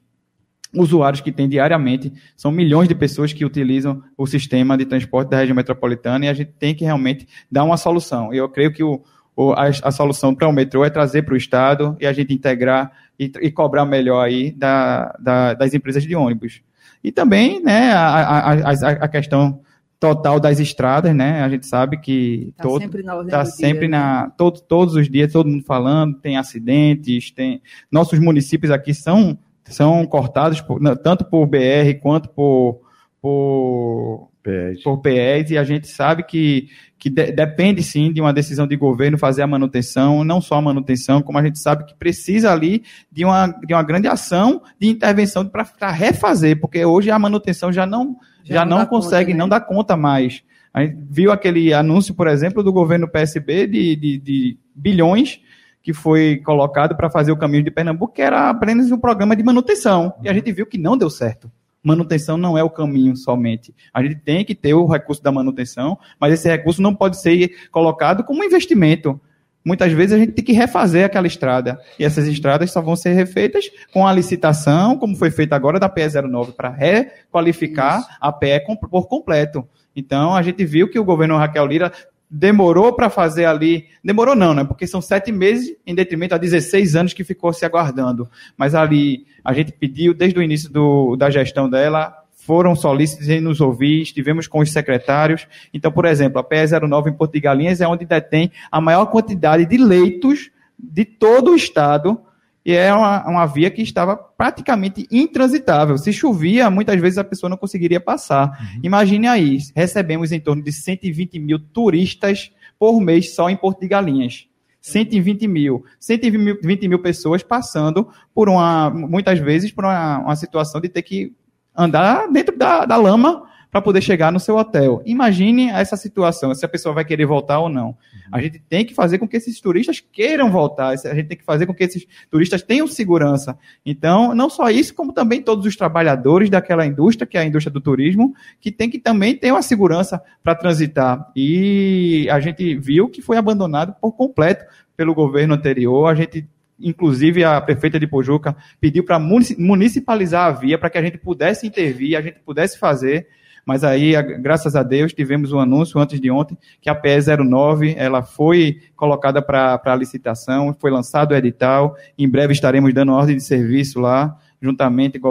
usuários 0.74 1.20
que 1.20 1.33
tem 1.33 1.48
diariamente, 1.48 2.12
são 2.37 2.50
milhões 2.50 2.88
de 2.88 2.94
pessoas 2.94 3.33
que 3.33 3.44
utilizam 3.44 4.02
o 4.16 4.26
sistema 4.26 4.76
de 4.76 4.85
transporte 4.85 5.31
da 5.31 5.38
região 5.38 5.57
metropolitana 5.57 6.26
e 6.26 6.28
a 6.28 6.35
gente 6.35 6.52
tem 6.59 6.74
que 6.74 6.85
realmente 6.85 7.26
dar 7.50 7.64
uma 7.64 7.76
solução. 7.76 8.33
Eu 8.33 8.48
creio 8.48 8.72
que 8.72 8.83
o, 8.83 9.02
o 9.35 9.52
a, 9.52 9.66
a, 9.66 9.90
solução 9.90 10.35
para 10.35 10.48
o 10.48 10.52
metrô 10.52 10.85
é 10.85 10.90
trazer 10.90 11.22
para 11.22 11.35
o 11.35 11.37
Estado 11.37 11.96
e 12.00 12.07
a 12.07 12.12
gente 12.12 12.35
integrar 12.35 12.92
e, 13.18 13.33
e 13.40 13.50
cobrar 13.50 13.85
melhor 13.85 14.22
aí 14.24 14.50
da, 14.50 15.16
da, 15.18 15.54
das 15.54 15.74
empresas 15.74 16.02
de 16.02 16.14
ônibus. 16.14 16.61
E 17.02 17.11
também 17.12 17.62
né, 17.62 17.92
a, 17.92 18.09
a, 18.09 18.70
a, 18.72 19.09
questão 19.09 19.61
total 20.00 20.38
das 20.38 20.61
estradas, 20.61 21.14
né? 21.14 21.42
A 21.42 21.48
gente 21.48 21.66
sabe 21.66 21.98
que 21.98 22.52
está 22.57 22.68
sempre 22.78 23.02
na 23.02 23.24
tá 23.24 23.44
sempre 23.44 23.81
dia, 23.81 23.88
na 23.88 24.26
né? 24.26 24.33
todo, 24.37 24.61
todos 24.61 24.94
os 24.94 25.09
dias 25.09 25.33
todo 25.33 25.48
mundo 25.48 25.64
falando, 25.64 26.16
tem 26.18 26.37
acidentes, 26.37 27.31
tem 27.31 27.62
nossos 27.90 28.18
municípios 28.18 28.70
aqui 28.70 28.92
são 28.92 29.38
são 29.68 30.04
cortados 30.07 30.61
por, 30.61 30.81
tanto 30.98 31.24
por 31.24 31.46
BR 31.46 31.98
quanto 32.00 32.28
por 32.28 32.81
por 33.20 34.31
PES. 34.42 34.83
por 34.83 34.98
PES 34.98 35.50
e 35.50 35.59
a 35.59 35.64
gente 35.64 35.88
sabe 35.88 36.22
que 36.22 36.68
que 36.98 37.09
de, 37.09 37.31
depende 37.31 37.83
sim 37.83 38.12
de 38.12 38.20
uma 38.20 38.33
decisão 38.33 38.66
de 38.66 38.76
governo 38.76 39.16
fazer 39.16 39.42
a 39.42 39.46
manutenção, 39.46 40.24
não 40.24 40.40
só 40.40 40.57
a 40.57 40.62
manutenção, 40.62 41.22
como 41.22 41.38
a 41.38 41.42
gente 41.42 41.59
sabe 41.59 41.85
que 41.85 41.94
precisa 41.94 42.52
ali 42.52 42.83
de 43.11 43.24
uma, 43.24 43.46
de 43.46 43.72
uma 43.72 43.83
grande 43.83 44.09
ação 44.09 44.61
de 44.81 44.88
intervenção 44.88 45.46
para 45.46 45.90
refazer, 45.90 46.61
porque 46.61 46.85
hoje 46.85 47.11
a 47.11 47.18
manutenção 47.18 47.72
já 47.72 47.87
não, 47.87 48.16
já, 48.42 48.57
já 48.57 48.64
não, 48.64 48.78
não 48.78 48.87
consegue, 48.87 49.26
conta, 49.26 49.37
né? 49.37 49.38
não 49.38 49.48
dá 49.48 49.61
conta 49.61 49.96
mais. 49.96 50.42
A 50.74 50.85
gente 50.85 50.98
viu 51.09 51.31
aquele 51.31 51.72
anúncio, 51.72 52.14
por 52.14 52.26
exemplo, 52.26 52.62
do 52.62 52.72
governo 52.72 53.09
PSB 53.09 53.66
de, 53.66 53.96
de, 53.96 54.18
de 54.18 54.59
bilhões 54.74 55.40
que 55.83 55.93
foi 55.93 56.41
colocado 56.45 56.97
para 56.97 57.11
fazer 57.11 57.33
o 57.33 57.37
caminho 57.37 57.64
de 57.64 57.71
Pernambuco, 57.71 58.14
que 58.14 58.23
era 58.23 58.51
apenas 58.51 58.91
um 58.91 58.99
programa 58.99 59.35
de 59.35 59.43
manutenção. 59.43 60.14
E 60.23 60.29
a 60.29 60.33
gente 60.33 60.53
viu 60.53 60.67
que 60.67 60.79
não 60.79 60.97
deu 60.97 61.09
certo 61.09 61.51
Manutenção 61.83 62.37
não 62.37 62.59
é 62.59 62.62
o 62.62 62.71
caminho 62.71 63.17
somente. 63.17 63.75
A 63.95 64.03
gente 64.03 64.17
tem 64.17 64.45
que 64.45 64.55
ter 64.55 64.75
o 64.75 64.87
recurso 64.87 65.23
da 65.23 65.31
manutenção, 65.31 65.99
mas 66.21 66.35
esse 66.35 66.49
recurso 66.49 66.83
não 66.83 66.95
pode 66.95 67.21
ser 67.21 67.69
colocado 67.71 68.25
como 68.25 68.45
investimento. 68.45 69.21
Muitas 69.64 69.93
vezes 69.93 70.12
a 70.12 70.19
gente 70.19 70.33
tem 70.33 70.45
que 70.45 70.53
refazer 70.53 71.05
aquela 71.05 71.27
estrada. 71.27 71.81
E 71.99 72.05
essas 72.05 72.27
estradas 72.27 72.71
só 72.71 72.81
vão 72.81 72.97
ser 72.97 73.12
refeitas 73.12 73.71
com 73.93 74.07
a 74.07 74.12
licitação, 74.12 74.97
como 74.97 75.17
foi 75.17 75.31
feita 75.31 75.55
agora 75.55 75.79
da 75.79 75.88
PE09, 75.88 76.53
para 76.53 76.69
requalificar 76.69 78.01
Isso. 78.01 78.09
a 78.21 78.33
PE 78.33 78.61
por 78.91 79.07
completo. 79.07 79.67
Então, 79.95 80.35
a 80.35 80.43
gente 80.43 80.64
viu 80.64 80.88
que 80.88 80.99
o 80.99 81.05
governo 81.05 81.37
Raquel 81.37 81.67
Lira 81.67 81.93
demorou 82.31 82.93
para 82.93 83.09
fazer 83.09 83.45
ali. 83.45 83.87
Demorou 84.05 84.35
não, 84.35 84.55
né? 84.55 84.64
Porque 84.64 84.87
são 84.87 85.01
sete 85.01 85.33
meses 85.33 85.75
em 85.87 85.95
detrimento 85.95 86.35
a 86.35 86.38
16 86.38 86.97
anos 86.97 87.12
que 87.12 87.25
ficou 87.25 87.53
se 87.53 87.64
aguardando. 87.64 88.29
Mas 88.57 88.75
ali 88.75 89.27
a 89.45 89.53
gente 89.53 89.73
pediu, 89.73 90.12
desde 90.12 90.38
o 90.38 90.43
início 90.43 90.71
do, 90.71 91.17
da 91.17 91.31
gestão 91.31 91.69
dela, 91.69 92.14
foram 92.49 92.75
solícitos 92.75 93.29
em 93.29 93.41
nos 93.41 93.61
ouvir, 93.61 94.03
estivemos 94.03 94.47
com 94.47 94.61
os 94.61 94.71
secretários. 94.71 95.47
Então, 95.73 95.93
por 95.93 96.05
exemplo, 96.05 96.38
a 96.38 96.45
PE09 96.45 97.09
em 97.09 97.12
Porto 97.12 97.33
de 97.33 97.41
Galinhas 97.41 97.81
é 97.81 97.87
onde 97.87 98.05
detém 98.05 98.51
a 98.71 98.81
maior 98.81 99.07
quantidade 99.07 99.67
de 99.67 99.77
leitos 99.77 100.51
de 100.79 101.05
todo 101.05 101.51
o 101.51 101.57
estado 101.57 102.21
e 102.68 102.74
é 102.74 102.92
uma, 102.92 103.26
uma 103.26 103.46
via 103.46 103.70
que 103.70 103.81
estava 103.81 104.14
praticamente 104.14 105.09
intransitável. 105.11 105.96
Se 105.96 106.12
chovia, 106.12 106.68
muitas 106.68 107.00
vezes 107.00 107.16
a 107.16 107.24
pessoa 107.24 107.48
não 107.48 107.57
conseguiria 107.57 107.98
passar. 107.98 108.48
Uhum. 108.61 108.81
Imagine 108.83 109.26
aí, 109.26 109.59
recebemos 109.74 110.33
em 110.33 110.38
torno 110.38 110.62
de 110.62 110.70
120 110.70 111.38
mil 111.38 111.59
turistas 111.59 112.52
por 112.78 113.00
mês 113.00 113.35
só 113.35 113.48
em 113.48 113.57
Porto 113.57 113.81
de 113.81 113.88
Galinhas. 113.88 114.48
120 114.83 115.48
mil. 115.48 115.83
120 115.98 116.88
mil 116.88 116.98
pessoas 116.98 117.42
passando 117.42 118.07
por 118.35 118.50
uma, 118.50 118.90
muitas 118.90 119.38
vezes, 119.38 119.72
por 119.72 119.87
uma, 119.87 120.18
uma 120.18 120.37
situação 120.37 120.78
de 120.78 120.90
ter 120.90 121.00
que 121.00 121.33
andar 121.74 122.31
dentro 122.31 122.54
da, 122.54 122.85
da 122.85 122.96
lama 122.96 123.48
para 123.70 123.83
poder 123.83 124.00
chegar 124.00 124.33
no 124.33 124.40
seu 124.40 124.57
hotel. 124.57 125.02
Imagine 125.04 125.68
essa 125.70 125.96
situação, 125.96 126.54
se 126.54 126.64
a 126.64 126.68
pessoa 126.68 126.94
vai 126.94 127.04
querer 127.04 127.26
voltar 127.26 127.59
ou 127.59 127.68
não. 127.68 127.88
Uhum. 127.88 127.94
A 128.33 128.40
gente 128.40 128.59
tem 128.59 128.85
que 128.85 128.94
fazer 128.94 129.18
com 129.18 129.28
que 129.28 129.37
esses 129.37 129.61
turistas 129.61 130.00
queiram 130.00 130.50
voltar, 130.50 130.88
a 130.88 131.14
gente 131.14 131.28
tem 131.28 131.37
que 131.37 131.44
fazer 131.44 131.66
com 131.66 131.74
que 131.74 131.85
esses 131.85 132.07
turistas 132.31 132.62
tenham 132.62 132.87
segurança. 132.87 133.59
Então, 133.85 134.35
não 134.35 134.48
só 134.48 134.70
isso, 134.70 134.94
como 134.94 135.12
também 135.12 135.42
todos 135.42 135.66
os 135.66 135.76
trabalhadores 135.76 136.48
daquela 136.48 136.87
indústria, 136.87 137.26
que 137.26 137.37
é 137.37 137.40
a 137.40 137.44
indústria 137.44 137.72
do 137.72 137.81
turismo, 137.81 138.35
que 138.61 138.72
tem 138.72 138.88
que 138.88 138.98
também 138.98 139.37
ter 139.37 139.52
uma 139.52 139.62
segurança 139.62 140.22
para 140.42 140.54
transitar. 140.54 141.31
E 141.37 142.26
a 142.31 142.40
gente 142.40 142.74
viu 142.76 143.09
que 143.09 143.20
foi 143.20 143.37
abandonado 143.37 143.94
por 144.00 144.12
completo 144.12 144.64
pelo 144.96 145.14
governo 145.14 145.54
anterior. 145.54 146.07
A 146.07 146.14
gente 146.14 146.48
inclusive 146.81 147.42
a 147.42 147.61
prefeita 147.61 147.98
de 147.98 148.07
Pojuca 148.07 148.57
pediu 148.81 149.04
para 149.04 149.18
municipalizar 149.18 150.46
a 150.46 150.52
via 150.52 150.78
para 150.78 150.88
que 150.88 150.98
a 150.98 151.02
gente 151.02 151.18
pudesse 151.18 151.66
intervir, 151.66 152.16
a 152.16 152.22
gente 152.22 152.38
pudesse 152.40 152.78
fazer. 152.78 153.26
Mas 153.68 153.85
aí, 153.85 154.14
graças 154.40 154.74
a 154.74 154.83
Deus, 154.83 155.12
tivemos 155.12 155.52
um 155.52 155.59
anúncio 155.59 156.00
antes 156.00 156.18
de 156.18 156.31
ontem 156.31 156.57
que 156.81 156.88
a 156.88 156.94
PE 156.94 157.37
09 157.44 157.96
ela 157.98 158.22
foi 158.22 158.81
colocada 158.96 159.42
para 159.42 159.94
licitação, 159.94 160.74
foi 160.81 160.90
lançado 160.90 161.33
o 161.33 161.35
edital. 161.35 161.94
Em 162.16 162.26
breve 162.26 162.54
estaremos 162.54 162.94
dando 162.94 163.12
ordem 163.12 163.37
de 163.37 163.42
serviço 163.42 164.00
lá 164.00 164.38
juntamente 164.61 165.18
com 165.18 165.29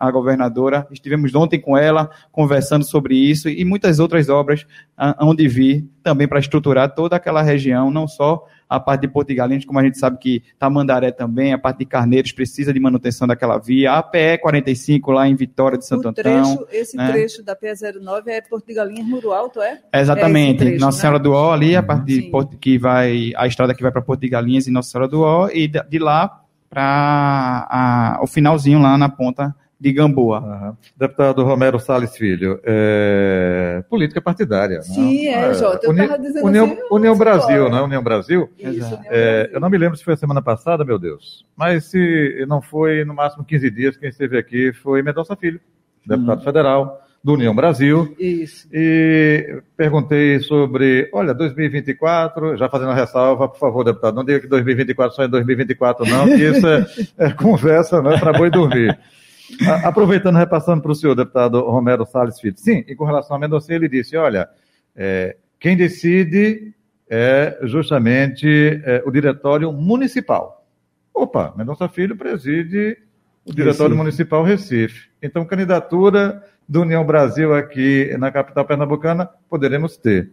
a 0.00 0.10
governadora. 0.10 0.86
Estivemos 0.90 1.34
ontem 1.34 1.60
com 1.60 1.76
ela 1.76 2.10
conversando 2.32 2.84
sobre 2.84 3.14
isso 3.14 3.48
e 3.48 3.64
muitas 3.64 3.98
outras 3.98 4.28
obras 4.28 4.66
onde 5.20 5.46
vir 5.48 5.88
também 6.02 6.26
para 6.26 6.38
estruturar 6.38 6.94
toda 6.94 7.16
aquela 7.16 7.42
região, 7.42 7.90
não 7.90 8.08
só 8.08 8.46
a 8.70 8.78
parte 8.78 9.08
de 9.08 9.34
Galinhas, 9.34 9.64
como 9.64 9.80
a 9.80 9.82
gente 9.82 9.98
sabe 9.98 10.16
que 10.18 10.44
Tamandaré 10.56 11.10
também, 11.10 11.52
a 11.52 11.58
parte 11.58 11.78
de 11.78 11.86
Carneiros 11.86 12.30
precisa 12.30 12.72
de 12.72 12.78
manutenção 12.78 13.26
daquela 13.26 13.58
via, 13.58 13.94
a 13.94 14.02
PE 14.02 14.38
45 14.38 15.10
lá 15.10 15.28
em 15.28 15.34
Vitória 15.34 15.76
de 15.76 15.84
Santo 15.84 16.12
trecho, 16.12 16.38
Antão. 16.38 16.66
Esse 16.70 16.96
né? 16.96 17.10
trecho 17.10 17.42
da 17.42 17.56
PE 17.56 17.72
09 18.00 18.30
é 18.30 18.40
Porto 18.40 18.68
de 18.68 18.74
Galinhas 18.74 19.06
Muro 19.06 19.32
Alto, 19.32 19.60
é? 19.60 19.80
Exatamente, 19.92 20.62
é 20.62 20.66
trecho, 20.66 20.80
Nossa 20.80 20.98
né? 20.98 21.00
Senhora 21.00 21.18
do 21.18 21.32
Ó 21.32 21.52
ali, 21.52 21.74
a 21.74 21.82
parte 21.82 22.04
de 22.04 22.22
Porto, 22.30 22.56
que 22.56 22.78
vai, 22.78 23.32
a 23.36 23.44
estrada 23.46 23.74
que 23.74 23.82
vai 23.82 23.90
para 23.90 24.02
Porto 24.02 24.20
de 24.20 24.28
Galinhas 24.28 24.68
e 24.68 24.70
Nossa 24.70 24.90
Senhora 24.90 25.08
do 25.08 25.22
Ó, 25.22 25.48
e 25.48 25.66
de 25.66 25.98
lá 25.98 26.40
para 26.70 28.18
o 28.22 28.26
finalzinho 28.26 28.80
lá 28.80 28.96
na 28.96 29.08
ponta 29.08 29.54
de 29.80 29.92
Gamboa. 29.92 30.40
Uhum. 30.40 30.76
Deputado 30.96 31.42
Romero 31.42 31.80
Salles 31.80 32.14
Filho, 32.14 32.60
é... 32.62 33.82
política 33.88 34.20
partidária. 34.20 34.76
Né? 34.76 34.82
Sim, 34.82 35.26
é, 35.26 35.48
é, 35.48 35.54
Jota. 35.54 35.86
Eu 35.86 35.92
estava 35.92 36.18
dizendo 36.18 36.46
União, 36.46 36.66
assim, 36.66 36.82
União 36.90 37.16
Brasil, 37.16 37.70
né? 37.70 37.80
União 37.80 38.02
Brasil. 38.02 38.50
Isso, 38.58 38.98
é, 39.06 39.50
eu 39.52 39.58
não 39.58 39.70
me 39.70 39.78
lembro 39.78 39.96
se 39.96 40.04
foi 40.04 40.14
a 40.14 40.18
semana 40.18 40.42
passada, 40.42 40.84
meu 40.84 40.98
Deus. 40.98 41.46
Mas 41.56 41.86
se 41.86 42.44
não 42.46 42.60
foi 42.60 43.04
no 43.04 43.14
máximo 43.14 43.42
15 43.42 43.70
dias, 43.70 43.96
quem 43.96 44.10
esteve 44.10 44.38
aqui 44.38 44.70
foi 44.72 45.02
Mendonça 45.02 45.34
Filho, 45.34 45.60
deputado 46.06 46.40
hum. 46.40 46.44
federal 46.44 47.00
do 47.22 47.34
União 47.34 47.54
Brasil. 47.54 48.14
Isso. 48.18 48.66
E 48.72 49.62
perguntei 49.76 50.40
sobre, 50.40 51.08
olha, 51.12 51.34
2024, 51.34 52.56
já 52.56 52.68
fazendo 52.68 52.90
a 52.90 52.94
ressalva, 52.94 53.48
por 53.48 53.58
favor, 53.58 53.84
deputado, 53.84 54.14
não 54.14 54.24
diga 54.24 54.40
que 54.40 54.46
2024 54.46 55.16
só 55.16 55.22
é 55.24 55.28
2024, 55.28 56.06
não, 56.06 56.26
que 56.26 56.42
isso 56.42 56.66
é, 56.66 56.86
é 57.28 57.30
conversa, 57.30 58.00
não 58.00 58.12
é 58.12 58.18
para 58.18 58.32
boi 58.32 58.50
dormir. 58.50 58.98
Aproveitando, 59.84 60.36
repassando 60.36 60.80
para 60.80 60.92
o 60.92 60.94
senhor, 60.94 61.14
deputado 61.14 61.60
Romero 61.60 62.06
Salles 62.06 62.38
Filho. 62.40 62.56
Sim, 62.56 62.84
e 62.86 62.94
com 62.94 63.04
relação 63.04 63.36
a 63.36 63.38
Mendonça, 63.38 63.74
ele 63.74 63.88
disse: 63.88 64.16
olha, 64.16 64.48
é, 64.94 65.36
quem 65.58 65.76
decide 65.76 66.72
é 67.08 67.58
justamente 67.64 68.80
é, 68.84 69.02
o 69.04 69.10
diretório 69.10 69.72
municipal. 69.72 70.64
Opa, 71.12 71.52
Mendonça 71.56 71.88
Filho 71.88 72.16
preside 72.16 72.96
o 73.44 73.52
diretório 73.52 73.94
Recife. 73.94 73.96
municipal 73.96 74.44
Recife. 74.44 75.10
Então, 75.20 75.44
candidatura 75.44 76.42
do 76.70 76.82
União 76.82 77.04
Brasil 77.04 77.52
aqui 77.52 78.14
na 78.16 78.30
capital 78.30 78.64
pernambucana, 78.64 79.28
poderemos 79.48 79.96
ter. 79.96 80.30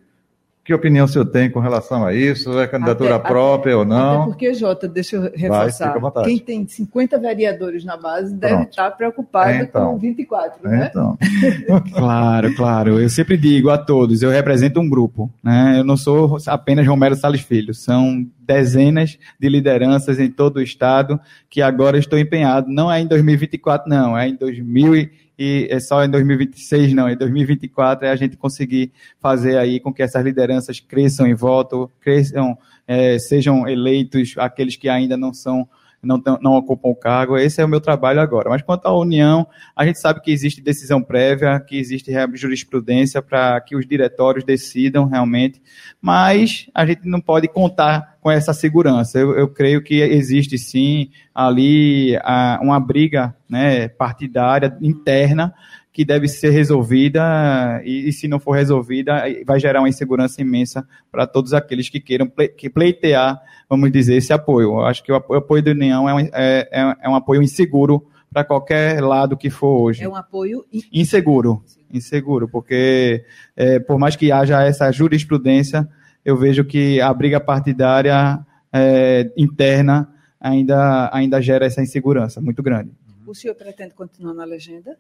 Que 0.64 0.72
opinião 0.72 1.06
o 1.06 1.08
senhor 1.08 1.26
tem 1.26 1.50
com 1.50 1.60
relação 1.60 2.06
a 2.06 2.14
isso? 2.14 2.60
É 2.60 2.68
candidatura 2.68 3.16
até, 3.16 3.28
própria 3.28 3.74
até, 3.74 3.78
ou 3.78 3.86
não? 3.86 4.22
Até 4.22 4.26
porque, 4.26 4.54
Jota, 4.54 4.88
deixa 4.88 5.16
eu 5.16 5.32
reforçar. 5.34 5.98
Vai, 5.98 6.26
quem 6.26 6.38
tem 6.38 6.68
50 6.68 7.18
vereadores 7.18 7.84
na 7.84 7.98
base 7.98 8.36
deve 8.36 8.54
Pronto. 8.54 8.70
estar 8.70 8.92
preocupado 8.92 9.64
então, 9.64 9.94
com 9.94 9.98
24, 9.98 10.70
né? 10.70 10.90
Então. 10.92 11.18
claro, 11.96 12.54
claro. 12.54 13.00
Eu 13.00 13.10
sempre 13.10 13.36
digo 13.36 13.72
a 13.72 13.78
todos, 13.78 14.22
eu 14.22 14.30
represento 14.30 14.80
um 14.80 14.88
grupo. 14.88 15.32
Né? 15.42 15.80
Eu 15.80 15.84
não 15.84 15.98
sou 15.98 16.38
apenas 16.46 16.86
Romero 16.86 17.16
Salles 17.16 17.42
Filho, 17.42 17.74
são 17.74 18.28
dezenas 18.38 19.18
de 19.40 19.50
lideranças 19.50 20.20
em 20.20 20.30
todo 20.30 20.58
o 20.58 20.62
estado 20.62 21.20
que 21.50 21.62
agora 21.62 21.98
estou 21.98 22.20
empenhado. 22.20 22.70
Não 22.70 22.92
é 22.92 23.00
em 23.02 23.08
2024, 23.08 23.90
não, 23.90 24.16
é 24.16 24.28
em 24.28 24.36
2024 24.36 25.27
e 25.38 25.68
é 25.70 25.80
só 25.80 26.04
em 26.04 26.10
2026 26.10 26.94
não, 26.94 27.10
em 27.10 27.16
2024 27.16 28.08
é 28.08 28.10
a 28.10 28.16
gente 28.16 28.36
conseguir 28.36 28.92
fazer 29.20 29.58
aí 29.58 29.80
com 29.80 29.94
que 29.94 30.02
essas 30.02 30.24
lideranças 30.24 30.80
cresçam 30.80 31.28
em 31.28 31.36
voto, 31.36 31.92
cresçam, 32.00 32.58
é, 32.88 33.20
sejam 33.20 33.68
eleitos 33.68 34.34
aqueles 34.38 34.76
que 34.76 34.90
ainda 34.90 35.16
não 35.16 35.34
são 35.34 35.68
não, 36.02 36.22
não 36.42 36.54
ocupam 36.54 36.90
o 36.90 36.96
cargo. 36.96 37.38
Esse 37.38 37.62
é 37.62 37.66
o 37.66 37.68
meu 37.68 37.82
trabalho 37.82 38.20
agora. 38.20 38.50
Mas 38.50 38.62
quanto 38.62 38.86
à 38.86 38.98
União, 38.98 39.48
a 39.76 39.86
gente 39.86 40.00
sabe 40.00 40.22
que 40.22 40.32
existe 40.32 40.62
decisão 40.62 41.02
prévia, 41.02 41.60
que 41.60 41.78
existe 41.78 42.12
jurisprudência 42.34 43.22
para 43.22 43.60
que 43.62 43.76
os 43.76 43.86
diretórios 43.88 44.44
decidam 44.44 45.06
realmente, 45.06 45.62
mas 46.02 46.70
a 46.74 46.86
gente 46.86 47.08
não 47.08 47.20
pode 47.20 47.48
contar 47.48 48.18
com 48.22 48.32
essa 48.32 48.54
segurança. 48.54 49.18
Eu, 49.20 49.36
eu 49.36 49.48
creio 49.48 49.82
que 49.82 50.02
existe 50.02 50.58
sim 50.58 51.10
ali 51.34 52.18
a, 52.24 52.60
uma 52.62 52.80
briga 52.80 53.36
né, 53.50 53.88
partidária 53.88 54.78
interna 54.82 55.54
que 55.98 56.06
deve 56.06 56.28
ser 56.28 56.52
resolvida 56.52 57.82
e, 57.84 58.08
e, 58.08 58.14
se 58.14 58.28
não 58.28 58.40
for 58.40 58.52
resolvida, 58.52 59.24
vai 59.44 59.60
gerar 59.60 59.80
uma 59.80 59.90
insegurança 59.90 60.40
imensa 60.40 60.88
para 61.12 61.26
todos 61.26 61.56
aqueles 61.56 61.90
que 61.90 62.00
queiram 62.00 62.28
ple, 62.28 62.50
que 62.50 62.70
pleitear, 62.70 63.42
vamos 63.68 63.92
dizer, 63.92 64.16
esse 64.18 64.32
apoio. 64.32 64.74
Eu 64.74 64.86
acho 64.86 65.04
que 65.04 65.12
o 65.12 65.16
apoio 65.16 65.64
da 65.64 65.72
União 65.72 66.08
é 66.08 66.14
um, 66.14 66.20
é, 66.20 66.30
é, 66.34 66.96
é 67.02 67.10
um 67.10 67.16
apoio 67.16 67.42
inseguro 67.42 68.06
para 68.32 68.44
qualquer 68.44 69.02
lado 69.02 69.36
que 69.36 69.50
for 69.50 69.82
hoje. 69.82 70.04
É 70.04 70.08
um 70.08 70.16
apoio 70.16 70.64
inseguro. 70.94 71.64
Inseguro, 71.92 72.48
porque 72.48 73.26
é, 73.56 73.80
por 73.80 73.98
mais 73.98 74.16
que 74.16 74.32
haja 74.32 74.62
essa 74.62 74.92
jurisprudência, 74.92 75.90
eu 76.24 76.38
vejo 76.38 76.64
que 76.64 77.02
a 77.02 77.12
briga 77.12 77.40
partidária 77.40 78.38
é, 78.72 79.32
interna 79.36 80.14
ainda, 80.40 81.10
ainda 81.12 81.42
gera 81.42 81.66
essa 81.66 81.82
insegurança 81.82 82.40
muito 82.40 82.62
grande. 82.62 82.92
O 83.26 83.34
senhor 83.34 83.56
pretende 83.56 83.96
continuar 83.96 84.36
na 84.36 84.46
legenda? 84.46 84.96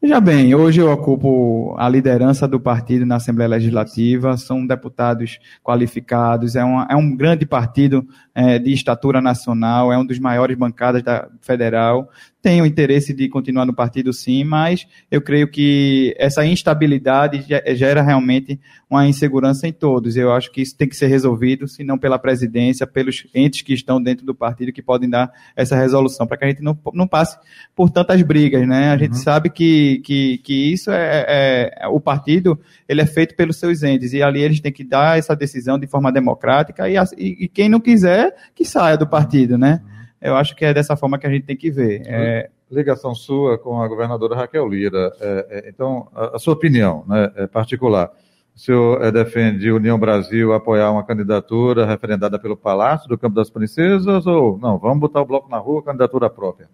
Veja 0.00 0.20
bem, 0.20 0.54
hoje 0.54 0.80
eu 0.80 0.90
ocupo 0.90 1.74
a 1.78 1.88
liderança 1.88 2.46
do 2.46 2.60
partido 2.60 3.06
na 3.06 3.16
Assembleia 3.16 3.48
Legislativa, 3.48 4.36
são 4.36 4.66
deputados 4.66 5.38
qualificados, 5.64 6.54
é, 6.54 6.62
uma, 6.62 6.86
é 6.90 6.94
um 6.94 7.16
grande 7.16 7.46
partido 7.46 8.06
é, 8.36 8.58
de 8.58 8.70
estatura 8.70 9.22
nacional, 9.22 9.90
é 9.90 9.96
um 9.96 10.04
dos 10.04 10.18
maiores 10.18 10.58
bancadas 10.58 11.02
da 11.02 11.26
federal, 11.40 12.10
tem 12.42 12.62
o 12.62 12.66
interesse 12.66 13.12
de 13.12 13.28
continuar 13.28 13.64
no 13.64 13.74
partido, 13.74 14.12
sim, 14.12 14.44
mas 14.44 14.86
eu 15.10 15.20
creio 15.20 15.48
que 15.48 16.14
essa 16.16 16.46
instabilidade 16.46 17.44
gera 17.74 18.02
realmente 18.02 18.60
uma 18.88 19.04
insegurança 19.08 19.66
em 19.66 19.72
todos. 19.72 20.16
Eu 20.16 20.32
acho 20.32 20.52
que 20.52 20.62
isso 20.62 20.76
tem 20.76 20.88
que 20.88 20.94
ser 20.94 21.08
resolvido, 21.08 21.66
se 21.66 21.82
não 21.82 21.98
pela 21.98 22.20
presidência, 22.20 22.86
pelos 22.86 23.26
entes 23.34 23.62
que 23.62 23.74
estão 23.74 24.00
dentro 24.00 24.24
do 24.24 24.32
partido 24.32 24.72
que 24.72 24.80
podem 24.80 25.10
dar 25.10 25.32
essa 25.56 25.74
resolução, 25.74 26.24
para 26.24 26.36
que 26.36 26.44
a 26.44 26.48
gente 26.48 26.62
não, 26.62 26.78
não 26.94 27.08
passe 27.08 27.36
por 27.74 27.90
tantas 27.90 28.22
brigas, 28.22 28.64
né? 28.68 28.90
A 28.90 28.96
gente 28.96 29.14
uhum. 29.14 29.22
sabe 29.22 29.50
que, 29.50 30.00
que, 30.04 30.38
que 30.38 30.72
isso 30.72 30.92
é, 30.92 31.24
é, 31.26 31.78
é, 31.80 31.88
o 31.88 31.98
partido, 31.98 32.60
ele 32.88 33.00
é 33.00 33.06
feito 33.06 33.34
pelos 33.34 33.56
seus 33.56 33.82
entes, 33.82 34.12
e 34.12 34.22
ali 34.22 34.40
eles 34.40 34.60
têm 34.60 34.70
que 34.70 34.84
dar 34.84 35.18
essa 35.18 35.34
decisão 35.34 35.80
de 35.80 35.88
forma 35.88 36.12
democrática, 36.12 36.88
e, 36.88 36.94
e, 37.18 37.44
e 37.44 37.48
quem 37.48 37.68
não 37.68 37.80
quiser, 37.80 38.25
que 38.54 38.64
saia 38.64 38.96
do 38.96 39.06
partido, 39.06 39.58
né? 39.58 39.82
Eu 40.20 40.34
acho 40.34 40.56
que 40.56 40.64
é 40.64 40.72
dessa 40.72 40.96
forma 40.96 41.18
que 41.18 41.26
a 41.26 41.30
gente 41.30 41.44
tem 41.44 41.56
que 41.56 41.70
ver. 41.70 42.02
É... 42.06 42.50
Ligação 42.70 43.14
sua 43.14 43.56
com 43.56 43.80
a 43.80 43.86
governadora 43.86 44.34
Raquel 44.34 44.68
Lira. 44.68 45.12
É, 45.20 45.46
é, 45.50 45.68
então, 45.68 46.08
a, 46.12 46.34
a, 46.34 46.38
sua 46.38 46.54
opinião 46.54 47.04
né, 47.06 47.30
é 47.36 47.46
particular. 47.46 48.10
O 48.56 48.58
senhor 48.58 49.04
é, 49.04 49.12
defende 49.12 49.70
União 49.70 49.96
Brasil 49.96 50.52
apoiar 50.52 50.90
uma 50.90 51.04
candidatura 51.04 51.86
referendada 51.86 52.40
pelo 52.40 52.56
Palácio 52.56 53.08
do 53.08 53.16
Campo 53.16 53.36
das 53.36 53.50
Princesas 53.50 54.26
ou 54.26 54.58
não? 54.58 54.78
Vamos 54.78 54.98
botar 54.98 55.20
o 55.20 55.26
bloco 55.26 55.48
na 55.48 55.58
rua, 55.58 55.80
candidatura 55.80 56.28
própria? 56.28 56.68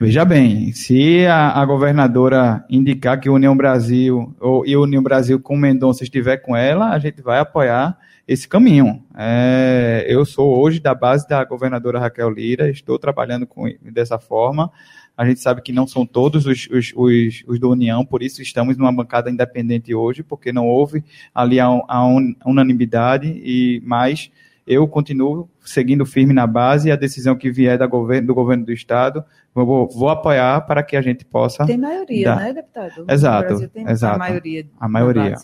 Veja 0.00 0.24
bem, 0.24 0.72
se 0.72 1.26
a, 1.26 1.60
a 1.60 1.64
governadora 1.66 2.64
indicar 2.70 3.20
que 3.20 3.28
União 3.28 3.56
Brasil 3.56 4.34
ou, 4.40 4.64
e 4.66 4.76
União 4.76 5.02
Brasil 5.02 5.38
com 5.40 5.56
Mendonça 5.56 6.04
estiver 6.04 6.38
com 6.38 6.56
ela, 6.56 6.90
a 6.90 6.98
gente 6.98 7.20
vai 7.20 7.38
apoiar 7.38 7.98
esse 8.26 8.48
caminho. 8.48 9.02
É, 9.16 10.06
eu 10.08 10.24
sou 10.24 10.58
hoje 10.58 10.80
da 10.80 10.94
base 10.94 11.26
da 11.28 11.44
governadora 11.44 11.98
Raquel 11.98 12.30
Lira, 12.30 12.70
estou 12.70 12.98
trabalhando 12.98 13.46
com, 13.46 13.64
dessa 13.82 14.18
forma. 14.18 14.70
A 15.16 15.26
gente 15.26 15.40
sabe 15.40 15.60
que 15.60 15.72
não 15.72 15.86
são 15.86 16.06
todos 16.06 16.46
os, 16.46 16.68
os, 16.70 16.92
os, 16.96 17.44
os 17.46 17.60
da 17.60 17.68
União, 17.68 18.04
por 18.04 18.22
isso 18.22 18.40
estamos 18.40 18.76
numa 18.76 18.92
bancada 18.92 19.30
independente 19.30 19.94
hoje, 19.94 20.22
porque 20.22 20.52
não 20.52 20.66
houve 20.66 21.04
ali 21.34 21.60
a, 21.60 21.66
a, 21.66 22.06
un, 22.06 22.34
a 22.40 22.48
unanimidade, 22.48 23.28
e 23.28 23.82
mais 23.84 24.30
eu 24.66 24.86
continuo 24.88 25.50
seguindo 25.60 26.06
firme 26.06 26.32
na 26.32 26.46
base 26.46 26.88
e 26.88 26.92
a 26.92 26.96
decisão 26.96 27.36
que 27.36 27.50
vier 27.50 27.76
da 27.76 27.86
governo, 27.86 28.28
do 28.28 28.34
governo 28.34 28.64
do 28.64 28.72
Estado, 28.72 29.22
vou, 29.54 29.88
vou 29.88 30.08
apoiar 30.08 30.62
para 30.62 30.82
que 30.82 30.96
a 30.96 31.02
gente 31.02 31.24
possa. 31.24 31.66
Tem 31.66 31.76
maioria, 31.76 32.24
dar... 32.24 32.36
né, 32.40 32.52
deputado? 32.54 33.04
Exato. 33.08 33.70
exato. 33.74 34.14
A 34.14 34.18
maioria. 34.18 34.66
A 34.80 34.88
maioria. 34.88 35.34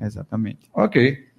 Exatamente. 0.00 0.68
Ok. 0.74 1.31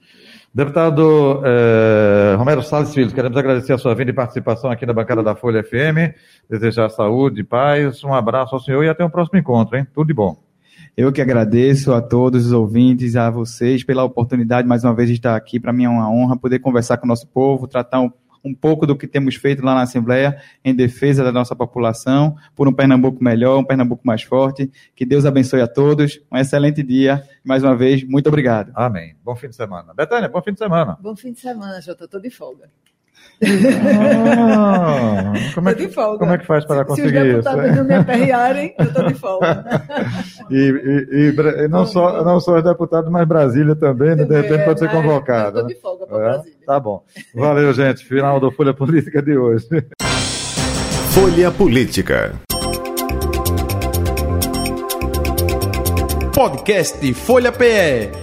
Deputado 0.56 1.42
eh, 1.44 2.36
Romero 2.38 2.62
Salles 2.62 2.94
Filho, 2.94 3.12
queremos 3.12 3.36
agradecer 3.36 3.74
a 3.74 3.78
sua 3.80 3.96
vinda 3.96 4.12
e 4.12 4.14
participação 4.14 4.70
aqui 4.70 4.86
na 4.86 4.94
bancada 4.94 5.24
da 5.24 5.34
Folha 5.34 5.64
FM, 5.64 6.14
desejar 6.48 6.90
saúde, 6.90 7.44
paz, 7.44 8.04
um 8.04 8.14
abraço 8.14 8.54
ao 8.54 8.62
senhor 8.62 8.84
e 8.84 8.88
até 8.88 9.04
o 9.04 9.08
um 9.08 9.10
próximo 9.10 9.40
encontro, 9.40 9.76
hein? 9.76 9.88
Tudo 9.96 10.10
de 10.10 10.14
bom. 10.14 10.38
Eu 10.96 11.12
que 11.12 11.24
agradeço 11.24 11.92
a 11.92 12.00
todos 12.00 12.46
os 12.46 12.52
ouvintes, 12.52 13.16
a 13.16 13.32
vocês 13.32 13.84
pela 13.84 14.04
oportunidade 14.04 14.68
mais 14.68 14.84
uma 14.84 14.94
vez 14.94 15.10
de 15.10 15.16
estar 15.16 15.36
aqui. 15.36 15.60
Para 15.60 15.74
mim 15.74 15.86
é 15.86 15.90
uma 15.90 16.08
honra 16.08 16.38
poder 16.38 16.60
conversar 16.60 16.98
com 16.98 17.08
o 17.08 17.10
nosso 17.10 17.28
povo, 17.28 17.68
tratar 17.68 18.02
um, 18.02 18.12
um 18.44 18.54
pouco 18.54 18.86
do 18.86 18.96
que 18.96 19.08
temos 19.08 19.36
feito 19.36 19.64
lá 19.64 19.74
na 19.74 19.84
Assembleia 19.84 20.42
em 20.64 20.76
defesa 20.76 21.24
da 21.24 21.32
nossa 21.32 21.56
população, 21.56 22.36
por 22.56 22.68
um 22.68 22.74
Pernambuco 22.74 23.24
melhor, 23.24 23.58
um 23.58 23.64
Pernambuco 23.64 24.06
mais 24.06 24.24
forte. 24.24 24.70
Que 24.96 25.06
Deus 25.06 25.26
abençoe 25.26 25.62
a 25.62 25.68
todos. 25.68 26.22
Um 26.32 26.38
excelente 26.38 26.84
dia. 26.84 27.24
Mais 27.44 27.64
uma 27.64 27.76
vez, 27.76 28.04
muito 28.04 28.28
obrigado. 28.28 28.72
Amém. 28.76 29.16
Bom 29.24 29.36
fim 29.36 29.50
de 29.50 29.56
semana. 29.56 29.94
Betânia, 29.94 30.28
bom 30.28 30.42
fim 30.42 30.54
de 30.54 30.60
semana. 30.60 30.98
Bom 31.02 31.16
fim 31.16 31.32
de 31.32 31.40
semana, 31.40 31.82
Jota. 31.82 32.06
Estou 32.06 32.20
de 32.20 32.30
folga. 32.30 32.70
Ah, 33.46 35.34
como, 35.54 35.70
é 35.70 35.76
que, 35.76 35.88
como 35.90 36.32
é 36.32 36.38
que 36.38 36.46
faz 36.46 36.66
para 36.66 36.80
se, 36.80 36.86
conseguir 36.86 37.12
se 37.12 37.18
os 37.18 37.24
deputados 37.24 37.66
isso? 37.66 37.76
não 37.76 37.84
me 37.84 37.94
aperrearem, 37.96 38.76
eu 38.78 38.86
estou 38.86 39.08
de 39.08 39.14
folga. 39.16 39.66
e, 40.50 40.56
e, 40.56 41.36
e, 41.64 41.68
não, 41.68 41.86
só, 41.86 42.24
não 42.24 42.40
só 42.40 42.58
os 42.58 42.64
deputados, 42.64 43.12
mas 43.12 43.28
Brasília 43.28 43.76
também, 43.76 44.16
né? 44.16 44.24
de 44.24 44.36
repente 44.36 44.62
é, 44.62 44.66
pode 44.66 44.80
ser 44.80 44.90
convocado. 44.90 45.60
Eu 45.60 45.68
estou 45.68 45.76
de 45.76 45.82
folga 45.82 46.06
para 46.08 46.18
é? 46.18 46.22
Brasília. 46.22 46.58
Tá 46.66 46.80
bom. 46.80 47.04
Valeu, 47.36 47.74
gente. 47.74 48.06
Final 48.06 48.40
do 48.40 48.52
Folha 48.52 48.74
Política 48.74 49.22
de 49.22 49.38
hoje. 49.38 49.68
Folha 51.12 51.52
Política. 51.52 52.34
Podcast 56.34 57.14
Folha 57.14 57.52
PE. 57.52 58.23